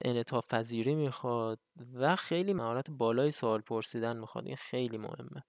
انعطاف 0.00 0.46
پذیری 0.46 0.94
می‌خواد 0.94 1.58
و 1.94 2.16
خیلی 2.16 2.52
مهارت 2.52 2.90
بالای 2.90 3.30
سوال 3.30 3.60
پرسیدن 3.60 4.16
می‌خواد. 4.16 4.46
این 4.46 4.56
خیلی 4.56 4.98
مهمه. 4.98 5.44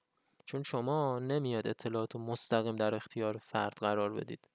چون 0.46 0.64
شما 0.64 1.20
نمیاد 1.20 1.68
اطلاعات 1.68 2.16
مستقیم 2.16 2.76
در 2.76 2.96
اختیار 2.96 3.38
فرد 3.38 3.74
قرار 3.74 4.14
بدید. 4.14 4.48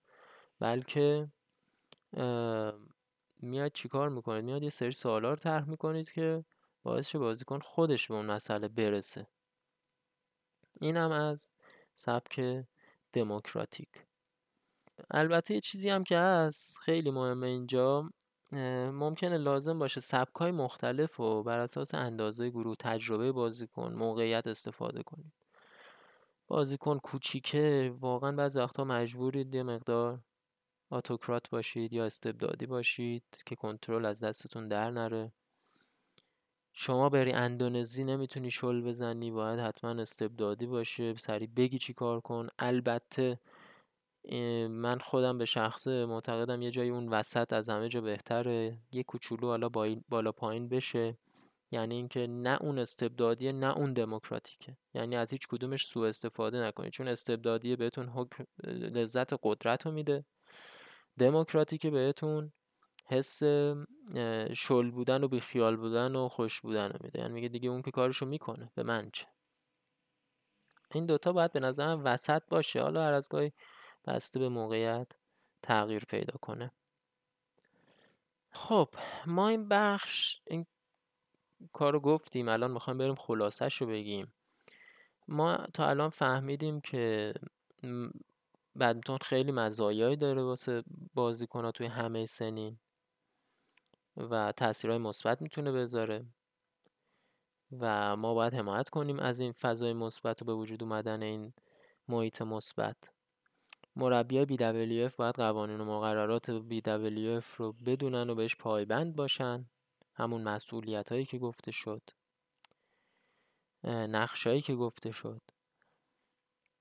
بلکه 0.61 1.29
میاد 3.43 3.73
چیکار 3.73 4.09
می‌کنید 4.09 4.45
میاد 4.45 4.63
یه 4.63 4.71
سری 4.71 4.93
سوالا 4.93 5.31
رو 5.31 5.37
طرح 5.37 5.69
می‌کنید 5.69 6.11
که 6.11 6.45
باعث 6.83 7.09
شه 7.09 7.19
بازیکن 7.19 7.59
خودش 7.59 8.09
به 8.09 8.15
اون 8.15 8.27
مسئله 8.27 8.69
برسه. 8.69 9.27
این 10.81 10.97
هم 10.97 11.11
از 11.11 11.51
سبک 11.95 12.65
دموکراتیک. 13.13 13.89
البته 15.11 15.55
یه 15.55 15.61
چیزی 15.61 15.89
هم 15.89 16.05
که 16.05 16.19
هست 16.19 16.79
خیلی 16.79 17.11
مهمه 17.11 17.47
اینجا 17.47 18.11
ممکنه 18.93 19.39
لازم 19.39 19.79
باشه 19.79 20.01
سبکای 20.01 20.51
مختلف 20.51 21.21
و 21.21 21.43
بر 21.43 21.59
اساس 21.59 21.95
اندازه 21.95 22.51
گروه 22.51 22.77
تجربه 22.79 23.33
بازیکن 23.33 23.93
موقعیت 23.93 24.47
استفاده 24.47 25.03
کنید 25.03 25.33
بازیکن 26.47 26.99
کوچیکه 26.99 27.95
واقعا 28.01 28.33
بعضی 28.33 28.59
وقتا 28.59 28.85
مجبورید 28.85 29.55
یه 29.55 29.63
مقدار 29.63 30.21
آتوکرات 30.91 31.51
باشید 31.51 31.93
یا 31.93 32.05
استبدادی 32.05 32.67
باشید 32.67 33.25
که 33.47 33.57
کنترل 33.57 34.05
از 34.05 34.21
دستتون 34.21 34.69
در 34.69 34.91
نره. 34.91 35.33
شما 36.73 37.09
بری 37.09 37.33
اندونزی 37.33 38.05
نمی‌تونی 38.05 38.51
شل 38.51 38.83
بزنی 38.83 39.31
باید 39.31 39.61
حتما 39.61 39.91
استبدادی 39.91 40.67
باشه 40.67 41.15
سری 41.17 41.47
بگی 41.47 41.79
چی 41.79 41.95
کار 41.95 42.21
کن. 42.21 42.49
البته 42.59 43.39
من 44.69 44.99
خودم 44.99 45.39
به 45.39 45.45
شخصه 45.45 46.07
معتقدم 46.07 46.63
یه 46.63 46.71
جایی 46.71 46.91
اون 46.91 47.09
وسط 47.09 47.53
از 47.53 47.69
همه 47.69 47.89
جا 47.89 48.01
بهتره. 48.01 48.79
یه 48.93 49.03
کوچولو 49.03 49.47
حالا 49.47 49.69
بالا 50.09 50.33
پایین 50.33 50.69
بشه. 50.69 51.17
یعنی 51.71 51.95
اینکه 51.95 52.27
نه 52.27 52.59
اون 52.61 52.79
استبدادیه 52.79 53.53
نه 53.53 53.77
اون 53.77 53.93
دموکراتیکه. 53.93 54.77
یعنی 54.95 55.17
از 55.17 55.31
هیچ 55.31 55.49
کدومش 55.49 55.87
سوء 55.87 56.09
استفاده 56.09 56.59
نکنید 56.59 56.93
چون 56.93 57.09
استبدادیه 57.09 57.77
بهتون 57.77 58.09
حکم 58.09 58.45
لذت 58.67 59.33
قدرت 59.43 59.87
رو 59.87 59.93
میده. 59.93 60.25
دموکراتیکه 61.19 61.91
بهتون 61.91 62.53
حس 63.05 63.43
شل 64.55 64.91
بودن 64.91 65.25
و 65.25 65.29
بیخیال 65.29 65.77
بودن 65.77 66.17
و 66.17 66.29
خوش 66.29 66.61
بودن 66.61 66.89
رو 66.89 66.99
میده. 67.03 67.19
یعنی 67.19 67.35
میگه 67.35 67.49
دیگه 67.49 67.69
اون 67.69 67.83
که 67.83 67.91
کارشو 67.91 68.27
می‌کنه. 68.27 68.73
به 68.75 68.83
من 68.83 69.11
چه؟ 69.13 69.27
این 70.95 71.07
دوتا 71.07 71.33
باید 71.33 71.53
به 71.53 71.61
نظرم 71.61 72.05
وسط 72.05 72.43
باشه. 72.49 72.83
حالا 72.83 73.07
هر 73.07 73.13
از 73.13 73.29
گاهی 73.29 73.53
بسته 74.07 74.41
به 74.41 74.49
موقعیت 74.49 75.13
تغییر 75.63 76.05
پیدا 76.05 76.39
کنه. 76.43 76.73
خب 78.51 78.89
ما 79.27 79.49
این 79.49 79.69
بخش 79.69 80.41
این 80.47 80.67
کار 81.73 81.93
رو 81.93 82.01
گفتیم. 82.01 82.49
الان 82.49 82.71
می‌خوایم 82.71 82.99
بریم 82.99 83.15
خلاصش 83.15 83.77
رو 83.77 83.87
بگیم. 83.87 84.31
ما 85.29 85.67
تا 85.75 85.89
الان 85.89 86.11
فهمیدیم 86.11 86.81
که 86.81 87.35
بدمینتون 88.81 89.19
خیلی 89.19 89.53
مزایایی 89.53 90.17
داره 90.17 90.43
واسه 90.43 90.83
بازیکنها 91.15 91.73
توی 91.73 91.87
همه 91.87 92.27
سنین 92.27 92.79
و 94.17 94.53
تاثیرهای 94.53 94.99
مثبت 94.99 95.43
می‌تونه 95.43 95.73
بذاره. 95.73 96.27
و 97.81 98.17
ما 98.17 98.35
باید 98.35 98.55
حمایت 98.55 98.89
کنیم 98.89 99.21
از 99.21 99.41
این 99.41 99.53
فضای 99.53 99.93
مثبت 99.93 100.43
و 100.43 100.45
به 100.45 100.55
وجود 100.55 100.83
اومدن 100.83 101.23
این 101.23 101.53
محیط 102.09 102.43
مثبت. 102.43 102.97
مربیای 103.97 104.47
BWF 104.47 105.15
باید 105.17 105.35
قوانین 105.35 105.81
و 105.81 105.85
مقررات 105.85 106.59
BWF 106.59 107.45
رو 107.57 107.73
بدونن 107.73 108.31
و 108.31 108.35
بهش 108.35 108.57
پایبند 108.57 109.17
باشن. 109.17 109.67
همون 110.15 110.43
مسئولیت 110.43 111.13
هایی 111.13 111.25
که 111.25 111.39
گفته 111.39 111.71
شد. 111.71 112.03
نقشایی 113.85 114.63
که 114.63 114.75
گفته 114.75 115.11
شد. 115.11 115.41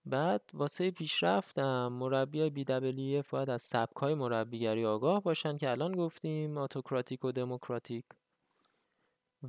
بعد 0.09 0.41
واسه 0.53 0.91
پیشرفتم 0.91 1.87
مربی 1.87 2.49
BWF 2.49 3.29
باید 3.29 3.49
از 3.49 3.61
سبک 3.61 3.95
های 3.95 4.13
مربیگری 4.13 4.85
آگاه 4.85 5.23
باشن 5.23 5.57
که 5.57 5.69
الان 5.69 5.91
گفتیم 5.91 6.57
آتوکراتیک 6.57 7.25
و 7.25 7.31
دموکراتیک. 7.31 8.05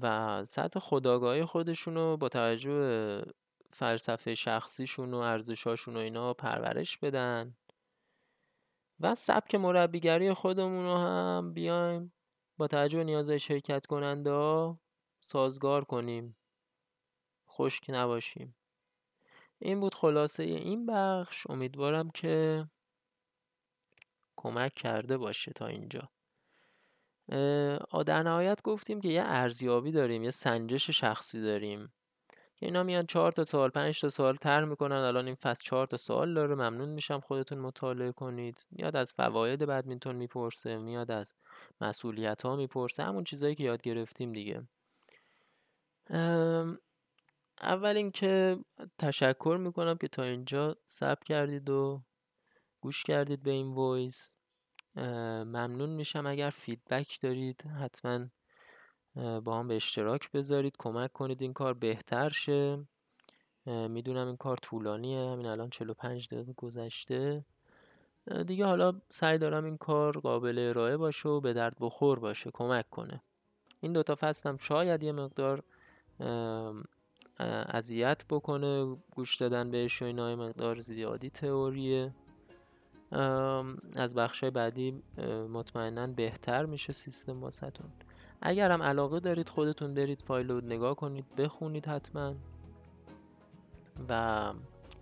و 0.02 0.44
سطح 0.44 0.80
خداگاهی 0.80 1.44
خودشون 1.44 1.94
رو 1.94 2.16
با 2.16 2.28
توجه 2.28 2.70
به 2.70 3.24
فلسفه 3.70 4.34
شخصیشون 4.34 5.14
و 5.14 5.16
ارزشاشون 5.16 5.96
و 5.96 6.00
اینا 6.00 6.34
پرورش 6.34 6.98
بدن 6.98 7.56
و 9.00 9.14
سبک 9.14 9.54
مربیگری 9.54 10.32
خودمون 10.32 10.84
رو 10.84 10.96
هم 10.96 11.52
بیایم 11.52 12.12
با 12.56 12.66
توجه 12.66 12.98
به 12.98 13.04
نیازهای 13.04 13.38
شرکت 13.38 13.86
کننده 13.86 14.74
سازگار 15.20 15.84
کنیم. 15.84 16.36
خشک 17.50 17.84
نباشیم. 17.88 18.57
این 19.58 19.80
بود 19.80 19.94
خلاصه 19.94 20.42
این 20.42 20.86
بخش. 20.86 21.46
امیدوارم 21.50 22.10
که 22.10 22.64
کمک 24.36 24.74
کرده 24.74 25.16
باشه 25.16 25.52
تا 25.52 25.66
اینجا. 25.66 26.08
در 28.06 28.22
نهایت 28.22 28.62
گفتیم 28.62 29.00
که 29.00 29.08
یه 29.08 29.22
ارزیابی 29.24 29.92
داریم 29.92 30.24
یه 30.24 30.30
سنجش 30.30 30.90
شخصی 30.90 31.42
داریم. 31.42 31.86
اینا 32.60 32.82
میان 32.82 33.06
چهار 33.06 33.32
تا 33.32 33.44
سوال 33.44 33.70
پنج 33.70 34.00
تا 34.00 34.08
سوال 34.08 34.36
تر 34.36 34.64
می‌کنن. 34.64 34.96
الان 34.96 35.26
این 35.26 35.34
فصل 35.34 35.62
چهار 35.62 35.86
تا 35.86 35.96
سوال 35.96 36.34
داره. 36.34 36.54
ممنون 36.54 36.88
میشم 36.88 37.20
خودتون 37.20 37.58
مطالعه 37.58 38.12
کنید. 38.12 38.66
میاد 38.70 38.96
از 38.96 39.12
فواید 39.12 39.62
بدمینتون 39.62 40.16
می‌پرسه 40.16 40.76
میاد 40.76 41.10
از 41.10 41.34
مسئولیت 41.80 42.42
ها 42.42 42.56
می‌پرسه. 42.56 43.02
همون 43.02 43.24
چیزایی 43.24 43.54
که 43.54 43.64
یاد 43.64 43.82
گرفتیم 43.82 44.32
دیگه. 44.32 44.62
اول 47.62 47.96
اینکه 47.96 48.58
تشکر 48.98 49.58
می‌کنم 49.60 49.96
که 49.96 50.08
تا 50.08 50.22
اینجا 50.22 50.76
صبر 50.88 51.24
کردید 51.24 51.70
و 51.70 52.02
گوش 52.80 53.04
کردید 53.04 53.42
به 53.42 53.50
این 53.50 53.74
voice. 53.74 54.34
ممنون 54.96 55.90
میشم 55.90 56.26
اگر 56.26 56.50
feedback 56.50 57.20
دارید 57.20 57.62
حتما 57.62 58.26
با 59.14 59.58
هم 59.58 59.68
به 59.68 59.76
اشتراک 59.76 60.32
بذارید 60.32 60.76
کمک 60.78 61.12
کنید 61.12 61.42
این 61.42 61.52
کار 61.52 61.74
بهتر 61.74 62.28
شه. 62.28 62.86
می‌دونم 63.66 64.26
این 64.26 64.36
کار 64.36 64.56
طولانیه 64.56 65.30
همین 65.30 65.46
الان 65.46 65.70
45 65.70 66.28
دقیقه 66.28 66.52
گذشته. 66.52 67.44
دیگه 68.46 68.64
حالا 68.66 69.00
سعی 69.10 69.38
دارم 69.38 69.64
این 69.64 69.76
کار 69.76 70.20
قابل 70.20 70.58
ارائه 70.58 70.96
باشه 70.96 71.28
و 71.28 71.40
به 71.40 71.52
درد 71.52 71.76
بخور 71.80 72.18
باشه 72.18 72.50
کمک 72.50 72.90
کنه. 72.90 73.22
این 73.80 73.92
دوتا 73.92 74.16
فصلم 74.20 74.56
شاید 74.56 75.02
یه 75.02 75.12
مقدار 75.12 75.62
اذیت 77.68 78.24
بکنه 78.30 78.96
گوش 79.14 79.36
دادن 79.36 79.70
بهش 79.70 80.02
و 80.02 80.04
اینا 80.04 80.36
مقدار 80.36 80.78
زیادی 80.78 81.30
تئوریه. 81.30 82.14
از 83.96 84.14
بخش 84.14 84.44
بعدی 84.44 85.02
مطمئنا 85.52 86.06
بهتر 86.06 86.66
میشه 86.66 86.92
سیستم 86.92 87.40
واسهتون. 87.40 87.90
اگر 88.42 88.70
هم 88.70 88.82
علاقه 88.82 89.20
دارید 89.20 89.48
خودتون 89.48 89.94
برید 89.94 90.22
فایل 90.22 90.48
رو 90.48 90.60
نگاه 90.60 90.96
کنید 90.96 91.34
بخونید 91.36 91.86
حتما. 91.86 92.34
و 94.08 94.52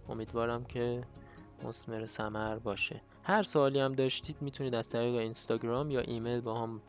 امیدوارم 0.08 0.64
که 0.64 1.04
مسمر 1.64 2.06
سمر 2.06 2.58
باشه. 2.58 3.00
هر 3.22 3.42
سوالی 3.42 3.80
هم 3.80 3.92
داشتید 3.92 4.36
می‌تونید 4.40 4.74
از 4.74 4.90
طریق 4.90 5.14
اینستاگرام 5.14 5.90
یا 5.90 6.00
ایمیل 6.00 6.40
با 6.40 6.54
هم 6.54 6.80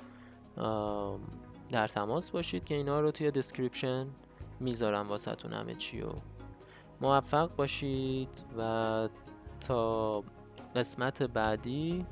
در 1.72 1.88
تماس 1.88 2.32
باشید 2.32 2.66
که 2.66 2.76
اینا 2.76 3.02
رو 3.02 3.12
توی 3.12 3.32
دسکریپشن 3.32 4.08
می‌ذارم 4.60 5.10
واسهتون 5.10 5.54
همه 5.54 5.76
چی 5.76 6.02
و 6.02 6.10
موفق 7.02 7.56
باشید 7.56 8.30
و 8.58 9.10
تا 9.68 10.24
قسمت 10.76 11.24
بعدی 11.24 12.06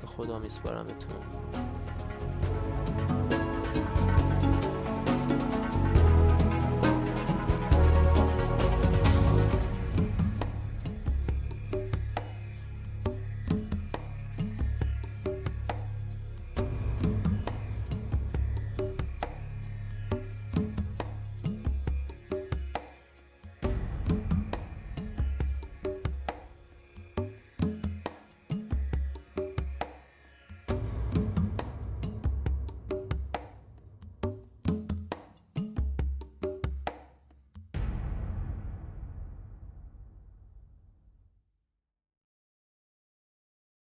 به 0.00 0.06
خدا 0.06 0.38
میسپارمتون. 0.38 1.20